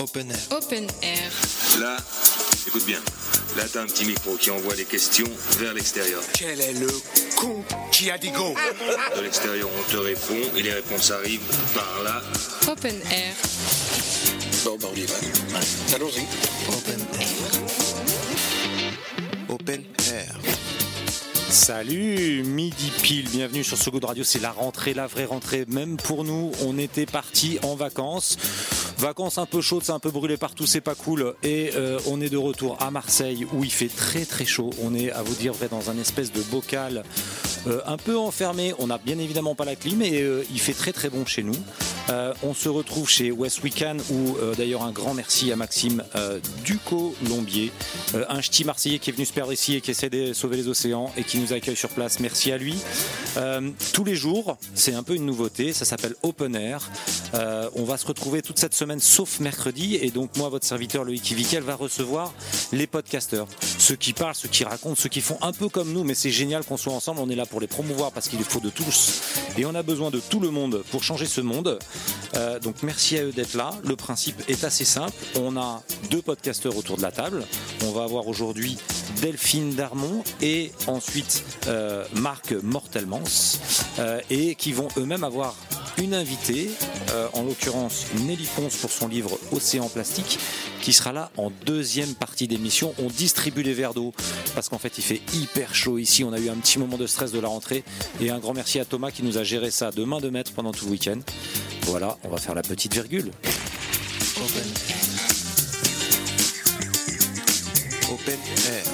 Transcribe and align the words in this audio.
Open 0.00 0.30
Air. 0.30 0.38
Open 0.56 0.86
Air. 1.02 1.30
Là, 1.78 1.98
écoute 2.66 2.86
bien. 2.86 3.00
Là, 3.54 3.64
t'as 3.70 3.82
un 3.82 3.86
petit 3.86 4.06
micro 4.06 4.34
qui 4.36 4.50
envoie 4.50 4.74
les 4.74 4.86
questions 4.86 5.28
vers 5.58 5.74
l'extérieur. 5.74 6.22
Quel 6.32 6.58
est 6.58 6.72
le 6.72 6.88
con 7.36 7.62
qui 7.92 8.10
a 8.10 8.16
dit 8.16 8.30
go? 8.30 8.54
De 9.14 9.20
l'extérieur, 9.20 9.68
on 9.78 9.82
te 9.90 9.98
répond 9.98 10.56
et 10.56 10.62
les 10.62 10.72
réponses 10.72 11.10
arrivent 11.10 11.42
par 11.74 12.02
là. 12.02 12.22
Open 12.66 12.98
Air. 13.12 13.34
Bon, 14.64 14.78
bah 14.80 14.88
on 14.90 14.96
y 14.96 15.04
va. 15.04 15.16
Allons-y. 15.94 16.26
Open 16.68 17.06
Air. 17.20 17.28
Open 19.50 19.84
Air. 20.14 20.40
Salut, 21.50 22.44
midi 22.44 22.92
pile, 23.02 23.28
bienvenue 23.28 23.64
sur 23.64 23.76
ce 23.76 23.90
Good 23.90 24.04
Radio, 24.04 24.22
c'est 24.22 24.38
la 24.38 24.52
rentrée, 24.52 24.94
la 24.94 25.08
vraie 25.08 25.24
rentrée, 25.24 25.64
même 25.66 25.96
pour 25.96 26.22
nous, 26.22 26.52
on 26.64 26.78
était 26.78 27.06
parti 27.06 27.58
en 27.64 27.74
vacances, 27.74 28.38
vacances 29.00 29.38
un 29.38 29.46
peu 29.46 29.60
chaudes, 29.60 29.82
c'est 29.82 29.92
un 29.92 29.98
peu 29.98 30.10
brûlé 30.10 30.36
partout, 30.36 30.66
c'est 30.66 30.80
pas 30.80 30.94
cool, 30.94 31.34
et 31.42 31.70
euh, 31.74 31.98
on 32.06 32.20
est 32.20 32.28
de 32.28 32.36
retour 32.36 32.76
à 32.80 32.90
Marseille 32.90 33.46
où 33.52 33.64
il 33.64 33.72
fait 33.72 33.88
très 33.88 34.24
très 34.26 34.44
chaud, 34.44 34.70
on 34.82 34.94
est 34.94 35.10
à 35.10 35.22
vous 35.22 35.34
dire 35.34 35.54
vrai 35.54 35.68
dans 35.68 35.90
un 35.90 35.98
espèce 35.98 36.30
de 36.32 36.42
bocal 36.42 37.02
euh, 37.66 37.80
un 37.86 37.96
peu 37.96 38.16
enfermé, 38.16 38.72
on 38.78 38.86
n'a 38.86 38.98
bien 38.98 39.18
évidemment 39.18 39.54
pas 39.54 39.64
la 39.64 39.76
clim, 39.76 39.98
mais 39.98 40.22
euh, 40.22 40.44
il 40.50 40.60
fait 40.60 40.72
très 40.72 40.92
très 40.92 41.10
bon 41.10 41.26
chez 41.26 41.42
nous. 41.42 41.56
On 42.42 42.54
se 42.54 42.68
retrouve 42.68 43.08
chez 43.08 43.30
West 43.30 43.62
Weekend 43.62 44.02
où 44.10 44.36
d'ailleurs 44.58 44.82
un 44.82 44.90
grand 44.90 45.14
merci 45.14 45.52
à 45.52 45.56
Maxime 45.56 46.02
Ducot-Lombier, 46.64 47.70
euh, 48.16 48.24
un 48.28 48.40
ch'ti 48.40 48.64
marseillais 48.64 48.98
qui 48.98 49.10
est 49.10 49.12
venu 49.12 49.24
se 49.24 49.32
perdre 49.32 49.52
ici 49.52 49.76
et 49.76 49.80
qui 49.80 49.92
essaie 49.92 50.10
de 50.10 50.32
sauver 50.32 50.56
les 50.56 50.66
océans 50.66 51.12
et 51.16 51.22
qui 51.22 51.38
nous 51.38 51.52
accueille 51.52 51.76
sur 51.76 51.90
place. 51.90 52.18
Merci 52.18 52.50
à 52.50 52.58
lui. 52.58 52.74
Tous 53.92 54.02
les 54.02 54.16
jours, 54.16 54.58
c'est 54.74 54.94
un 54.94 55.04
peu 55.04 55.14
une 55.14 55.24
nouveauté, 55.24 55.72
ça 55.72 55.84
s'appelle 55.84 56.16
Open 56.24 56.56
Air. 56.56 56.90
On 57.76 57.84
va 57.84 57.96
se 57.96 58.06
retrouver 58.08 58.42
toute 58.42 58.58
cette 58.58 58.74
semaine 58.74 58.89
sauf 58.98 59.40
mercredi 59.40 59.96
et 59.96 60.10
donc 60.10 60.36
moi, 60.36 60.48
votre 60.48 60.66
serviteur 60.66 61.04
Loïc 61.04 61.32
Vical 61.32 61.62
va 61.62 61.74
recevoir 61.74 62.32
les 62.72 62.86
podcasteurs, 62.86 63.46
ceux 63.78 63.96
qui 63.96 64.12
parlent, 64.12 64.34
ceux 64.34 64.48
qui 64.48 64.64
racontent, 64.64 64.96
ceux 64.96 65.08
qui 65.08 65.20
font 65.20 65.38
un 65.42 65.52
peu 65.52 65.68
comme 65.68 65.92
nous, 65.92 66.04
mais 66.04 66.14
c'est 66.14 66.30
génial 66.30 66.64
qu'on 66.64 66.76
soit 66.76 66.92
ensemble, 66.92 67.20
on 67.20 67.28
est 67.28 67.36
là 67.36 67.46
pour 67.46 67.60
les 67.60 67.66
promouvoir 67.66 68.12
parce 68.12 68.28
qu'il 68.28 68.42
faut 68.42 68.60
de 68.60 68.70
tous 68.70 69.20
et 69.56 69.64
on 69.64 69.74
a 69.74 69.82
besoin 69.82 70.10
de 70.10 70.20
tout 70.20 70.40
le 70.40 70.50
monde 70.50 70.82
pour 70.90 71.02
changer 71.02 71.26
ce 71.26 71.40
monde. 71.40 71.78
Euh, 72.36 72.58
donc 72.60 72.82
merci 72.82 73.18
à 73.18 73.24
eux 73.24 73.32
d'être 73.32 73.54
là. 73.54 73.70
Le 73.84 73.96
principe 73.96 74.42
est 74.48 74.64
assez 74.64 74.84
simple. 74.84 75.12
On 75.38 75.56
a 75.56 75.82
deux 76.10 76.22
podcasteurs 76.22 76.76
autour 76.76 76.96
de 76.96 77.02
la 77.02 77.12
table. 77.12 77.44
On 77.84 77.92
va 77.92 78.04
avoir 78.04 78.28
aujourd'hui 78.28 78.78
Delphine 79.20 79.74
Darmon 79.74 80.22
et 80.40 80.72
ensuite 80.86 81.44
euh, 81.66 82.04
Marc 82.14 82.52
Mortelmans 82.52 83.58
euh, 83.98 84.20
et 84.30 84.54
qui 84.54 84.72
vont 84.72 84.88
eux-mêmes 84.96 85.24
avoir 85.24 85.56
une 85.98 86.14
invitée, 86.14 86.70
en 87.34 87.42
l'occurrence 87.42 88.06
Nelly 88.24 88.46
Ponce 88.56 88.79
pour 88.80 88.90
son 88.90 89.08
livre 89.08 89.38
Océan 89.52 89.88
Plastique, 89.88 90.38
qui 90.80 90.92
sera 90.92 91.12
là 91.12 91.30
en 91.36 91.50
deuxième 91.66 92.14
partie 92.14 92.48
d'émission. 92.48 92.94
On 92.98 93.08
distribue 93.08 93.62
les 93.62 93.74
verres 93.74 93.94
d'eau 93.94 94.12
parce 94.54 94.68
qu'en 94.68 94.78
fait 94.78 94.98
il 94.98 95.04
fait 95.04 95.20
hyper 95.34 95.74
chaud 95.74 95.98
ici. 95.98 96.24
On 96.24 96.32
a 96.32 96.38
eu 96.38 96.48
un 96.48 96.56
petit 96.56 96.78
moment 96.78 96.96
de 96.96 97.06
stress 97.06 97.32
de 97.32 97.40
la 97.40 97.48
rentrée 97.48 97.84
et 98.20 98.30
un 98.30 98.38
grand 98.38 98.54
merci 98.54 98.80
à 98.80 98.84
Thomas 98.84 99.10
qui 99.10 99.22
nous 99.22 99.38
a 99.38 99.44
géré 99.44 99.70
ça 99.70 99.90
de 99.90 100.04
main 100.04 100.20
de 100.20 100.30
maître 100.30 100.52
pendant 100.52 100.72
tout 100.72 100.86
le 100.86 100.92
week-end. 100.92 101.18
Voilà, 101.82 102.16
on 102.24 102.28
va 102.28 102.38
faire 102.38 102.54
la 102.54 102.62
petite 102.62 102.94
virgule. 102.94 103.30
Open 104.36 104.64
Air. 104.88 104.96
Open 108.12 108.38
Air. 108.68 108.84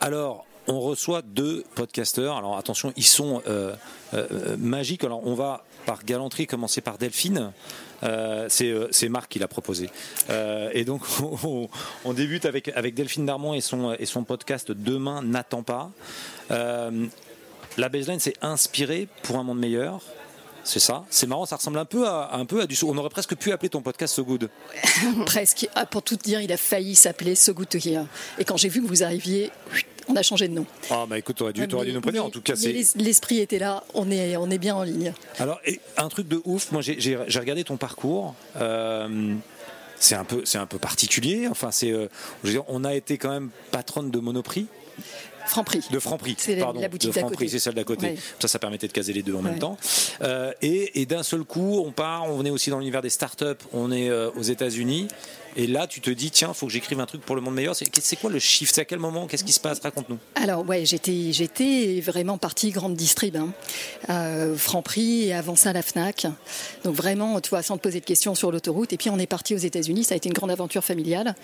Alors, 0.00 0.46
on 0.66 0.80
reçoit 0.80 1.22
deux 1.22 1.64
podcasteurs. 1.74 2.36
Alors 2.36 2.56
attention, 2.56 2.92
ils 2.96 3.04
sont 3.04 3.42
euh, 3.48 3.74
euh, 4.14 4.56
magiques. 4.56 5.04
Alors 5.04 5.26
on 5.26 5.34
va 5.34 5.64
par 5.90 6.04
galanterie 6.04 6.46
commencer 6.46 6.80
par 6.80 6.98
Delphine. 6.98 7.50
Euh, 8.04 8.46
c'est 8.48 8.70
euh, 8.70 8.86
c'est 8.92 9.08
Marc 9.08 9.28
qui 9.28 9.40
l'a 9.40 9.48
proposé. 9.48 9.90
Euh, 10.30 10.70
et 10.72 10.84
donc 10.84 11.02
on, 12.04 12.12
débute 12.12 12.44
avec, 12.44 12.94
Delphine 12.94 13.26
Darmon 13.26 13.54
et 13.54 13.60
son, 13.60 13.94
et 13.94 14.06
son 14.06 14.22
podcast 14.22 14.70
Demain 14.70 15.20
n'attend 15.20 15.64
pas. 15.64 15.90
La 16.48 17.88
baseline 17.88 18.20
s'est 18.20 18.36
inspirée 18.40 19.08
pour 19.24 19.36
un 19.38 19.42
monde 19.42 19.58
meilleur. 19.58 20.00
C'est 20.64 20.78
ça. 20.80 21.04
C'est 21.10 21.26
marrant, 21.26 21.46
ça 21.46 21.56
ressemble 21.56 21.78
un 21.78 21.84
peu 21.84 22.06
à, 22.06 22.30
un 22.34 22.44
peu 22.44 22.60
à 22.60 22.66
du. 22.66 22.76
On 22.84 22.96
aurait 22.98 23.08
presque 23.08 23.34
pu 23.36 23.50
appeler 23.52 23.68
ton 23.70 23.80
podcast 23.82 24.14
So 24.14 24.24
Good. 24.24 24.50
Presque. 25.26 25.68
Ah, 25.74 25.86
pour 25.86 26.02
tout 26.02 26.16
dire, 26.16 26.40
il 26.40 26.52
a 26.52 26.56
failli 26.56 26.94
s'appeler 26.94 27.34
So 27.34 27.54
Good 27.54 27.68
to 27.70 27.78
Hear. 27.78 28.04
Et 28.38 28.44
quand 28.44 28.56
j'ai 28.56 28.68
vu 28.68 28.82
que 28.82 28.86
vous 28.86 29.02
arriviez, 29.02 29.50
on 30.08 30.16
a 30.16 30.22
changé 30.22 30.48
de 30.48 30.54
nom. 30.54 30.66
Ah 30.90 31.06
bah 31.08 31.18
écoute, 31.18 31.36
t'aurais 31.36 31.52
dû, 31.52 31.66
t'aurais 31.66 31.86
dû 31.86 31.92
nous 31.92 32.00
prévenir. 32.00 32.24
En 32.24 32.30
tout 32.30 32.42
cas, 32.42 32.54
Mais 32.54 32.60
c'est. 32.60 32.72
l'es- 32.98 33.04
l'esprit 33.04 33.38
était 33.40 33.58
là, 33.58 33.84
on 33.94 34.10
est, 34.10 34.36
on 34.36 34.50
est 34.50 34.58
bien 34.58 34.74
en 34.74 34.82
ligne. 34.82 35.12
Alors, 35.38 35.60
et 35.64 35.80
un 35.96 36.08
truc 36.08 36.28
de 36.28 36.40
ouf, 36.44 36.72
moi 36.72 36.82
j'ai- 36.82 37.00
j'ai 37.00 37.18
j'ai 37.26 37.38
regardé 37.38 37.64
ton 37.64 37.76
parcours. 37.76 38.34
euh, 38.56 39.34
c'est 40.02 40.14
un 40.14 40.24
peu, 40.24 40.42
c'est 40.44 40.56
un 40.58 40.66
peu 40.66 40.78
particulier. 40.78 41.46
Enfin, 41.50 41.70
c'est, 41.70 41.90
euh, 41.90 42.08
je 42.42 42.48
veux 42.48 42.52
dire, 42.54 42.64
on 42.68 42.84
a 42.84 42.94
été 42.94 43.18
quand 43.18 43.30
même 43.30 43.50
patronne 43.70 44.10
de 44.10 44.18
Monoprix, 44.18 44.66
Franprix. 45.46 45.82
de 45.90 45.98
Franprix, 45.98 46.36
C'est 46.38 46.54
la- 46.56 46.64
pardon, 46.64 46.80
la 46.80 46.88
boutique 46.88 47.12
de 47.12 47.18
Franprix, 47.18 47.48
c'est 47.50 47.58
celle 47.58 47.74
d'à 47.74 47.84
côté. 47.84 48.16
Ça, 48.38 48.48
ça 48.48 48.58
permettait 48.58 48.88
de 48.88 48.92
caser 48.92 49.12
les 49.12 49.22
deux 49.22 49.34
en 49.34 49.42
même 49.42 49.58
temps. 49.58 49.76
Euh, 50.22 50.52
et 50.62 51.00
et 51.00 51.06
d'un 51.06 51.22
seul 51.22 51.44
coup, 51.44 51.78
on 51.84 51.92
part, 51.92 52.24
on 52.32 52.44
est 52.44 52.50
aussi 52.50 52.70
dans 52.70 52.78
l'univers 52.78 53.02
des 53.02 53.10
startups, 53.10 53.44
on 53.72 53.90
est 53.92 54.08
euh, 54.08 54.30
aux 54.36 54.42
États-Unis. 54.42 55.08
Et 55.56 55.66
là, 55.66 55.88
tu 55.88 56.00
te 56.00 56.10
dis, 56.10 56.30
tiens, 56.30 56.52
faut 56.54 56.66
que 56.66 56.72
j'écrive 56.72 57.00
un 57.00 57.06
truc 57.06 57.22
pour 57.22 57.34
le 57.34 57.42
monde 57.42 57.54
meilleur. 57.54 57.74
C'est 57.74 58.16
quoi 58.16 58.30
le 58.30 58.38
chiffre 58.38 58.72
C'est 58.72 58.82
à 58.82 58.84
quel 58.84 59.00
moment? 59.00 59.26
Qu'est-ce 59.26 59.42
qui 59.42 59.52
se 59.52 59.58
passe? 59.58 59.80
Raconte-nous. 59.80 60.18
Alors 60.36 60.64
ouais, 60.68 60.84
j'étais, 60.86 61.32
j'étais 61.32 62.00
vraiment 62.00 62.38
partie 62.38 62.70
grande 62.70 62.94
distrib, 62.94 63.34
hein. 63.36 63.48
Euh, 64.10 64.56
Franprix 64.56 65.24
et 65.24 65.32
avant 65.34 65.56
ça 65.56 65.72
la 65.72 65.82
Fnac. 65.82 66.26
Donc 66.84 66.94
vraiment, 66.94 67.40
tu 67.40 67.50
vois, 67.50 67.62
sans 67.62 67.76
te 67.78 67.82
poser 67.82 67.98
de 67.98 68.04
questions 68.04 68.36
sur 68.36 68.52
l'autoroute. 68.52 68.92
Et 68.92 68.96
puis 68.96 69.10
on 69.10 69.18
est 69.18 69.26
parti 69.26 69.54
aux 69.54 69.58
États-Unis. 69.58 70.04
Ça 70.04 70.14
a 70.14 70.16
été 70.18 70.28
une 70.28 70.34
grande 70.34 70.52
aventure 70.52 70.84
familiale. 70.84 71.34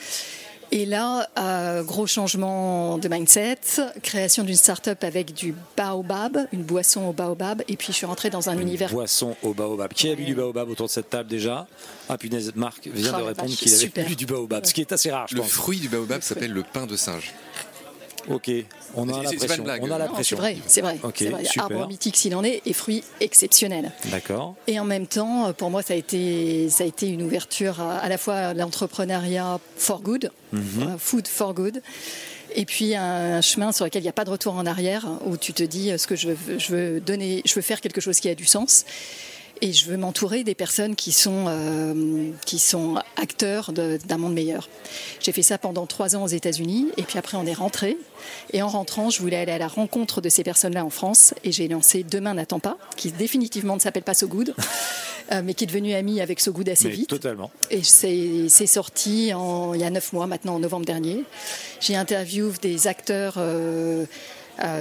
Et 0.72 0.84
là, 0.84 1.28
euh, 1.38 1.82
gros 1.84 2.06
changement 2.06 2.99
de 2.99 3.09
mindset, 3.09 3.59
création 4.03 4.43
d'une 4.43 4.56
start-up 4.56 5.04
avec 5.04 5.32
du 5.32 5.54
baobab, 5.77 6.38
une 6.53 6.62
boisson 6.65 7.06
au 7.06 7.12
baobab. 7.12 7.62
Et 7.69 7.77
puis 7.77 7.88
je 7.88 7.93
suis 7.99 8.06
rentrée 8.06 8.31
dans 8.31 8.49
un 8.50 8.59
univers 8.59 8.91
Boisson 8.91 9.37
au 9.43 9.54
baobab. 9.54 9.93
Qui 9.93 10.10
a 10.10 10.15
bu 10.16 10.25
du 10.25 10.34
baobab 10.34 10.69
autour 10.69 10.87
de 10.87 10.91
cette 10.93 11.09
table 11.10 11.28
déjà 11.28 11.66
Ah 12.09 12.19
punaise, 12.19 12.53
Marc 12.56 12.87
vient 12.88 13.12
de 13.12 13.19
la 13.19 13.25
répondre 13.28 13.54
qu'il 13.54 13.72
avait 13.72 14.04
bu 14.09 14.16
du 14.16 14.27
baobab, 14.27 14.65
ce 14.66 14.75
qui 14.75 14.81
est 14.81 14.93
assez 14.93 15.10
rare, 15.10 15.27
je 15.28 15.37
Le 15.37 15.43
pense. 15.43 15.50
fruit 15.50 15.78
du 15.78 15.88
baobab 15.88 16.21
s'appelle 16.22 16.53
le 16.53 16.62
pain 16.65 16.87
de 16.87 16.97
singe. 16.97 17.33
Ok, 18.29 18.51
on 18.95 19.09
a 19.09 19.13
C'est- 19.15 19.23
la 19.23 19.29
c'est 19.31 19.37
pas 19.37 19.45
pression. 19.47 19.57
une 19.57 19.65
blague. 19.65 19.83
On 19.85 19.91
a 19.91 20.23
c'est 20.23 20.35
vrai, 20.35 20.57
c'est 20.67 20.81
vrai. 20.81 20.99
Ok, 21.03 21.15
c'est 21.19 21.29
vrai. 21.29 21.45
Arbre 21.59 21.87
mythique 21.89 22.17
s'il 22.17 22.35
en 22.35 22.43
est 22.45 22.63
et 22.67 22.73
fruits 22.73 23.05
exceptionnels. 23.21 23.93
D'accord. 24.07 24.55
Et 24.67 24.81
en 24.81 24.85
même 24.85 25.07
temps, 25.07 25.53
pour 25.53 25.71
moi, 25.71 25.83
ça 25.83 25.95
a 25.95 25.97
été, 25.97 26.69
ça 26.71 26.85
a 26.85 26.87
été 26.87 27.09
une 27.09 27.23
ouverture 27.23 27.81
à, 27.81 27.99
à 27.99 28.09
la 28.09 28.19
fois 28.19 28.53
l'entrepreneuriat 28.55 29.61
for 29.77 30.01
good, 30.01 30.31
Mhm. 30.53 30.61
euh, 30.83 30.99
food 30.99 31.29
for 31.29 31.55
good, 31.55 31.83
et 32.55 32.65
puis 32.65 32.95
un, 32.95 33.41
chemin 33.41 33.73
sur 33.73 33.85
lequel 33.85 34.03
il 34.03 34.07
n'y 34.07 34.09
a 34.09 34.13
pas 34.15 34.25
de 34.25 34.31
retour 34.31 34.55
en 34.55 34.67
arrière, 34.67 35.07
où 35.27 35.37
tu 35.37 35.53
te 35.53 35.63
dis 35.63 35.91
euh, 35.93 35.99
ce 35.99 36.07
que 36.07 36.17
je 36.17 36.29
veux, 36.31 36.59
je 36.59 36.73
veux 36.75 37.01
donner, 37.01 37.43
je 37.45 37.55
veux 37.55 37.63
faire 37.63 37.81
quelque 37.81 38.01
chose 38.01 38.19
qui 38.21 38.29
a 38.29 38.35
du 38.35 38.47
sens. 38.47 38.85
Et 39.62 39.72
je 39.72 39.87
veux 39.87 39.97
m'entourer 39.97 40.44
des 40.44 40.55
personnes 40.55 40.94
qui 40.97 41.12
sont, 41.12 41.47
euh, 41.49 42.31
qui 42.44 42.59
sont 42.59 42.97
acteurs 43.17 43.72
d'un 43.72 44.19
monde 44.19 44.34
meilleur. 44.34 44.69
J'ai 45.21 45.33
fait 45.33 45.43
ça 45.43 45.56
pendant 45.56 45.87
trois 45.87 46.15
ans 46.15 46.25
aux 46.25 46.28
États-Unis, 46.28 46.89
et 46.99 47.03
puis 47.03 47.19
après 47.19 47.39
on 47.39 47.47
est 47.47 47.55
rentré. 47.55 47.97
Et 48.53 48.61
en 48.61 48.69
rentrant, 48.69 49.09
je 49.09 49.21
voulais 49.21 49.37
aller 49.37 49.53
à 49.53 49.59
la 49.59 49.69
rencontre 49.69 50.21
de 50.21 50.28
ces 50.28 50.43
personnes-là 50.45 50.84
en 50.84 50.91
France, 50.91 51.33
et 51.43 51.53
j'ai 51.53 51.69
lancé 51.69 52.03
Demain 52.05 52.34
n'attend 52.34 52.61
pas, 52.61 52.77
qui 52.97 53.12
définitivement 53.12 53.75
ne 53.77 53.81
s'appelle 53.81 54.03
pas 54.03 54.12
So 54.15 54.28
Good, 54.28 54.55
euh, 55.33 55.41
mais 55.43 55.55
qui 55.55 55.65
est 55.65 55.69
devenu 55.69 55.95
ami 55.95 56.21
avec 56.21 56.41
So 56.41 56.53
Good 56.53 56.69
assez 56.69 56.89
Mais 56.89 56.95
vite. 56.95 57.09
totalement. 57.09 57.50
Et 57.71 57.83
c'est 57.83 58.49
c'est 58.50 58.66
sorti 58.66 59.33
en- 59.33 59.72
il 59.72 59.81
y 59.81 59.84
a 59.84 59.91
neuf 59.91 60.12
mois 60.12 60.27
maintenant, 60.27 60.56
en 60.56 60.59
novembre 60.59 60.84
dernier. 60.84 61.25
J'ai 61.81 61.97
interviewé 61.97 62.53
des 62.61 62.87
acteurs 62.89 63.34
euh, 63.39 64.05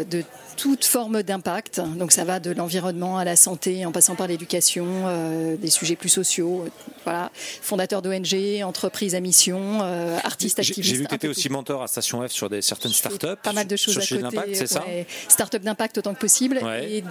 de 0.10 0.24
toute 0.58 0.86
forme 0.86 1.24
d'impact. 1.24 1.82
Donc 1.98 2.12
ça 2.12 2.24
va 2.24 2.40
de 2.40 2.52
l'environnement 2.52 3.18
à 3.18 3.24
la 3.26 3.36
santé, 3.36 3.86
en 3.86 3.92
passant 3.92 4.16
par 4.16 4.28
l'éducation, 4.28 4.86
euh, 5.06 5.56
des 5.58 5.70
sujets 5.70 5.96
plus 5.96 6.10
sociaux. 6.10 6.64
euh, 6.66 6.70
Voilà, 7.04 7.30
fondateurs 7.62 8.02
d'ONG, 8.02 8.36
entreprises 8.64 9.14
à 9.14 9.20
mission, 9.20 9.80
euh, 9.84 10.18
artistes 10.24 10.58
J'ai 10.62 10.72
activistes. 10.72 10.90
j'ai 10.90 10.98
vu 10.98 11.04
que 11.04 11.10
tu 11.10 11.16
étais 11.16 11.28
aussi 11.28 11.48
tout. 11.50 11.54
mentor 11.54 11.84
à 11.84 11.88
Station 11.88 12.28
F 12.28 12.32
sur 12.32 12.50
des, 12.50 12.64
certaines 12.64 12.94
startups. 12.94 13.28
Pas 13.44 13.54
mal 13.54 13.68
de 13.68 13.76
choses 13.76 14.00
sur 14.00 14.18
à 14.18 14.22
côté. 14.22 14.36
d'impact, 14.36 14.56
c'est 14.56 14.68
ça. 14.68 14.84
Start-up 15.28 15.62
d'impact 15.62 16.00
autant 16.00 16.14
que 16.16 16.20
possible 16.20 16.60
Ouais. 16.64 16.90
et 16.92 17.02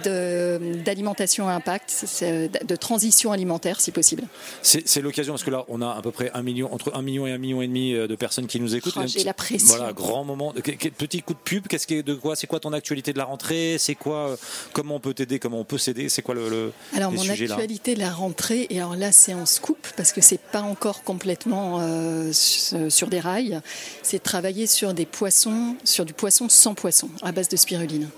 d'alimentation 0.83 1.47
à 1.47 1.53
impact, 1.53 2.05
de 2.21 2.75
transition 2.75 3.31
alimentaire 3.31 3.79
si 3.79 3.91
possible. 3.91 4.23
C'est 4.61 5.01
l'occasion 5.01 5.33
parce 5.33 5.43
que 5.43 5.51
là, 5.51 5.63
on 5.69 5.81
a 5.81 5.91
à 5.91 6.01
peu 6.01 6.11
près 6.11 6.31
un 6.33 6.41
million, 6.41 6.73
entre 6.73 6.93
un 6.95 7.01
million 7.01 7.25
et 7.27 7.31
un 7.31 7.37
million 7.37 7.61
et 7.61 7.67
demi 7.67 7.93
euh, 7.93 8.07
de 8.07 8.15
personnes 8.15 8.47
qui 8.47 8.59
nous 8.59 8.75
écoutent. 8.75 8.93
Oh, 8.97 9.01
j'ai 9.05 9.19
petit- 9.19 9.25
la 9.25 9.33
pression. 9.33 9.67
Voilà, 9.77 9.93
grand 9.93 10.23
moment. 10.23 10.51
Que- 10.53 10.71
que- 10.71 10.89
Petit 10.89 11.21
coup 11.21 11.33
de 11.33 11.39
pub. 11.39 11.67
Qu'est-ce 11.67 11.87
qui 11.87 11.95
est 11.95 12.03
de 12.03 12.13
quoi 12.15 12.35
C'est 12.35 12.47
quoi 12.47 12.59
ton 12.59 12.73
actualité 12.73 13.11
de 13.13 13.17
la 13.17 13.25
rentrée? 13.25 13.34
C'est 13.77 13.95
quoi 13.95 14.29
euh, 14.29 14.35
Comment 14.73 14.95
on 14.95 14.99
peut 14.99 15.13
t'aider 15.13 15.39
Comment 15.39 15.59
on 15.59 15.63
peut 15.65 15.77
s'aider 15.77 16.09
C'est 16.09 16.21
quoi 16.21 16.35
le, 16.35 16.49
le 16.49 16.71
Alors 16.95 17.11
les 17.11 17.17
mon 17.17 17.23
sujets 17.23 17.51
actualité 17.51 17.95
de 17.95 17.99
la 17.99 18.11
rentrée, 18.11 18.67
et 18.69 18.79
alors 18.79 18.95
là 18.95 19.11
c'est 19.11 19.33
en 19.33 19.45
scoop 19.45 19.87
parce 19.97 20.11
que 20.11 20.21
c'est 20.21 20.39
pas 20.39 20.61
encore 20.61 21.03
complètement 21.03 21.79
euh, 21.81 22.31
sur 22.33 23.07
des 23.07 23.19
rails, 23.19 23.61
c'est 24.03 24.17
de 24.17 24.23
travailler 24.23 24.67
sur 24.67 24.93
des 24.93 25.05
poissons, 25.05 25.75
sur 25.83 26.05
du 26.05 26.13
poisson 26.13 26.49
sans 26.49 26.73
poisson, 26.73 27.09
à 27.21 27.31
base 27.31 27.49
de 27.49 27.55
spiruline. 27.57 28.09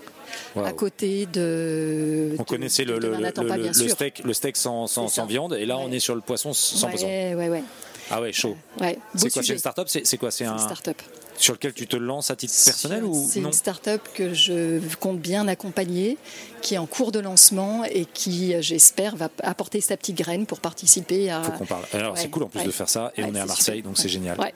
Waouh. 0.54 0.66
à 0.66 0.72
côté 0.72 1.26
de. 1.26 2.34
On 2.38 2.42
de- 2.42 2.48
connaissait 2.48 2.84
le, 2.84 2.98
de 2.98 3.06
le, 3.08 3.72
le- 3.72 3.88
steak, 3.88 4.22
le 4.24 4.32
steak 4.32 4.56
sans, 4.56 4.86
viande, 5.26 5.54
et 5.54 5.66
là 5.66 5.78
on 5.78 5.90
est 5.90 5.98
sur 6.00 6.14
le 6.14 6.20
poisson 6.20 6.52
sans 6.52 6.88
besoin. 6.90 7.08
Ouais, 7.08 7.34
ouais, 7.34 7.48
ouais. 7.48 7.62
Ah 8.10 8.20
ouais, 8.20 8.32
chaud. 8.32 8.56
ouais. 8.80 8.98
C'est 9.14 9.30
quoi 9.30 9.42
C'est 9.42 9.52
une 9.52 9.58
start-up 9.58 9.88
C'est 9.88 10.16
quoi 10.16 10.30
C'est 10.30 10.38
C'est 10.38 10.44
une 10.44 10.50
un 10.50 10.58
start-up. 10.58 11.00
Sur 11.38 11.54
lequel 11.54 11.72
tu 11.72 11.86
te 11.86 11.96
lances 11.96 12.30
à 12.30 12.36
titre 12.36 12.52
personnel 12.64 13.04
ou 13.04 13.26
C'est 13.30 13.40
une 13.40 13.52
start-up 13.52 14.02
que 14.14 14.34
je 14.34 14.80
compte 15.00 15.18
bien 15.20 15.46
accompagner, 15.48 16.18
qui 16.62 16.74
est 16.74 16.78
en 16.78 16.86
cours 16.86 17.12
de 17.12 17.20
lancement 17.20 17.84
et 17.84 18.04
qui, 18.04 18.54
j'espère, 18.60 19.16
va 19.16 19.28
apporter 19.42 19.80
sa 19.80 19.96
petite 19.96 20.16
graine 20.16 20.46
pour 20.46 20.60
participer 20.60 21.30
à. 21.30 21.42
Faut 21.42 21.52
qu'on 21.52 21.66
parle. 21.66 21.84
Alors 21.92 22.18
c'est 22.18 22.28
cool 22.28 22.42
en 22.44 22.48
plus 22.48 22.60
ouais. 22.60 22.66
de 22.66 22.70
faire 22.70 22.88
ça, 22.88 23.12
et 23.16 23.22
Ouais, 23.22 23.28
on 23.30 23.34
est 23.34 23.40
à 23.40 23.46
Marseille, 23.46 23.76
super. 23.76 23.88
donc 23.90 23.96
c'est 23.98 24.04
Ouais. 24.04 24.08
génial. 24.08 24.38
Ouais. 24.40 24.52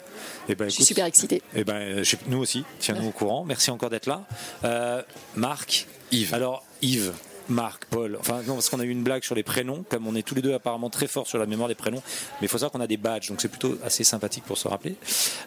Et 0.48 0.54
ben, 0.54 0.64
Je 0.66 0.70
suis 0.70 0.78
écoute, 0.82 0.88
super 0.88 1.06
excitée. 1.06 1.42
Eh 1.54 1.64
ben, 1.64 1.74
euh, 1.74 2.04
je- 2.04 2.16
nous 2.26 2.38
aussi, 2.38 2.64
tiens-nous 2.80 3.08
au 3.08 3.12
courant. 3.12 3.44
Merci 3.44 3.70
encore 3.70 3.90
d'être 3.90 4.06
là. 4.06 4.24
Euh, 4.64 5.02
Marc, 5.36 5.86
Yves. 6.10 6.34
Alors, 6.34 6.64
Yves, 6.82 7.12
Marc, 7.48 7.84
Paul. 7.86 8.16
Enfin, 8.18 8.42
non, 8.46 8.54
parce 8.54 8.70
qu'on 8.70 8.80
a 8.80 8.84
eu 8.84 8.90
une 8.90 9.02
blague 9.02 9.24
sur 9.24 9.34
les 9.34 9.42
prénoms, 9.42 9.84
comme 9.88 10.06
on 10.06 10.14
est 10.14 10.22
tous 10.22 10.34
les 10.34 10.42
deux 10.42 10.54
apparemment 10.54 10.90
très 10.90 11.06
forts 11.06 11.26
sur 11.26 11.38
la 11.38 11.46
mémoire 11.46 11.68
des 11.68 11.74
prénoms. 11.74 12.02
Mais 12.40 12.46
il 12.46 12.48
faut 12.48 12.58
savoir 12.58 12.72
qu'on 12.72 12.80
a 12.80 12.86
des 12.86 12.96
badges, 12.96 13.28
donc 13.28 13.40
c'est 13.40 13.48
plutôt 13.48 13.78
assez 13.84 14.04
sympathique 14.04 14.44
pour 14.44 14.58
se 14.58 14.68
rappeler. 14.68 14.96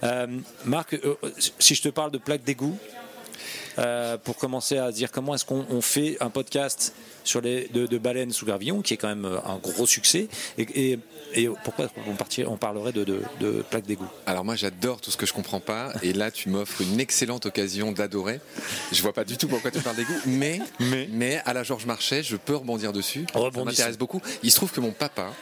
Euh, 0.04 0.28
Marc, 0.66 0.94
euh, 0.94 1.16
si 1.60 1.76
je 1.76 1.82
te 1.82 1.90
parle 1.90 2.12
de 2.12 2.18
plaque 2.18 2.44
d'égout, 2.44 2.78
euh, 3.80 4.18
pour 4.18 4.38
commencer 4.38 4.78
à 4.78 4.92
dire 4.92 5.12
comment 5.12 5.36
est-ce 5.36 5.46
qu'on 5.46 5.66
on 5.70 5.82
fait 5.82 6.18
un 6.22 6.30
podcast 6.30 6.94
sur 7.24 7.42
les 7.42 7.68
de, 7.74 7.86
de 7.88 7.98
baleines 7.98 8.32
sous 8.32 8.46
gravillon, 8.46 8.82
qui 8.82 8.94
est 8.94 8.98
quand 8.98 9.08
même 9.08 9.26
euh, 9.26 9.38
un 9.46 9.58
gros 9.58 9.86
succès. 9.86 10.28
Et, 10.58 10.92
et- 10.92 11.00
et 11.34 11.50
pourquoi 11.66 11.88
on, 12.08 12.52
on 12.54 12.56
parlerait 12.58 12.94
de, 12.94 13.04
de, 13.04 13.22
de 13.42 13.62
plaque 13.70 13.86
d'égout? 13.86 14.08
Alors 14.26 14.46
moi 14.46 14.56
j'adore 14.56 15.02
tout 15.02 15.12
ce 15.12 15.18
que 15.18 15.26
je 15.26 15.34
comprends 15.34 15.60
pas 15.60 15.92
et 16.02 16.14
là 16.14 16.32
tu 16.32 16.48
m'offres 16.48 16.82
une 16.82 17.00
excellente 17.00 17.46
occasion 17.46 17.92
d'adorer. 17.92 18.40
Je 18.94 19.02
vois 19.02 19.12
pas 19.12 19.26
du 19.26 19.36
tout 19.36 19.48
pourquoi 19.50 19.70
tu 19.72 19.80
parles 19.82 19.98
d'égout, 19.98 20.14
mais, 20.28 20.62
Mais 21.12 21.42
à 21.44 21.52
la 21.54 21.64
Georges 21.64 21.88
Marchais, 21.88 22.24
je 22.24 22.38
peux 22.38 22.56
rebondir 22.56 22.94
dessus. 22.94 23.26
Ça 23.34 23.40
m'intéresse 23.66 23.98
beaucoup. 23.98 24.22
Il 24.44 24.52
se 24.52 24.56
trouve 24.56 24.72
que 24.72 24.80
mon 24.80 24.92
papa, 24.92 25.34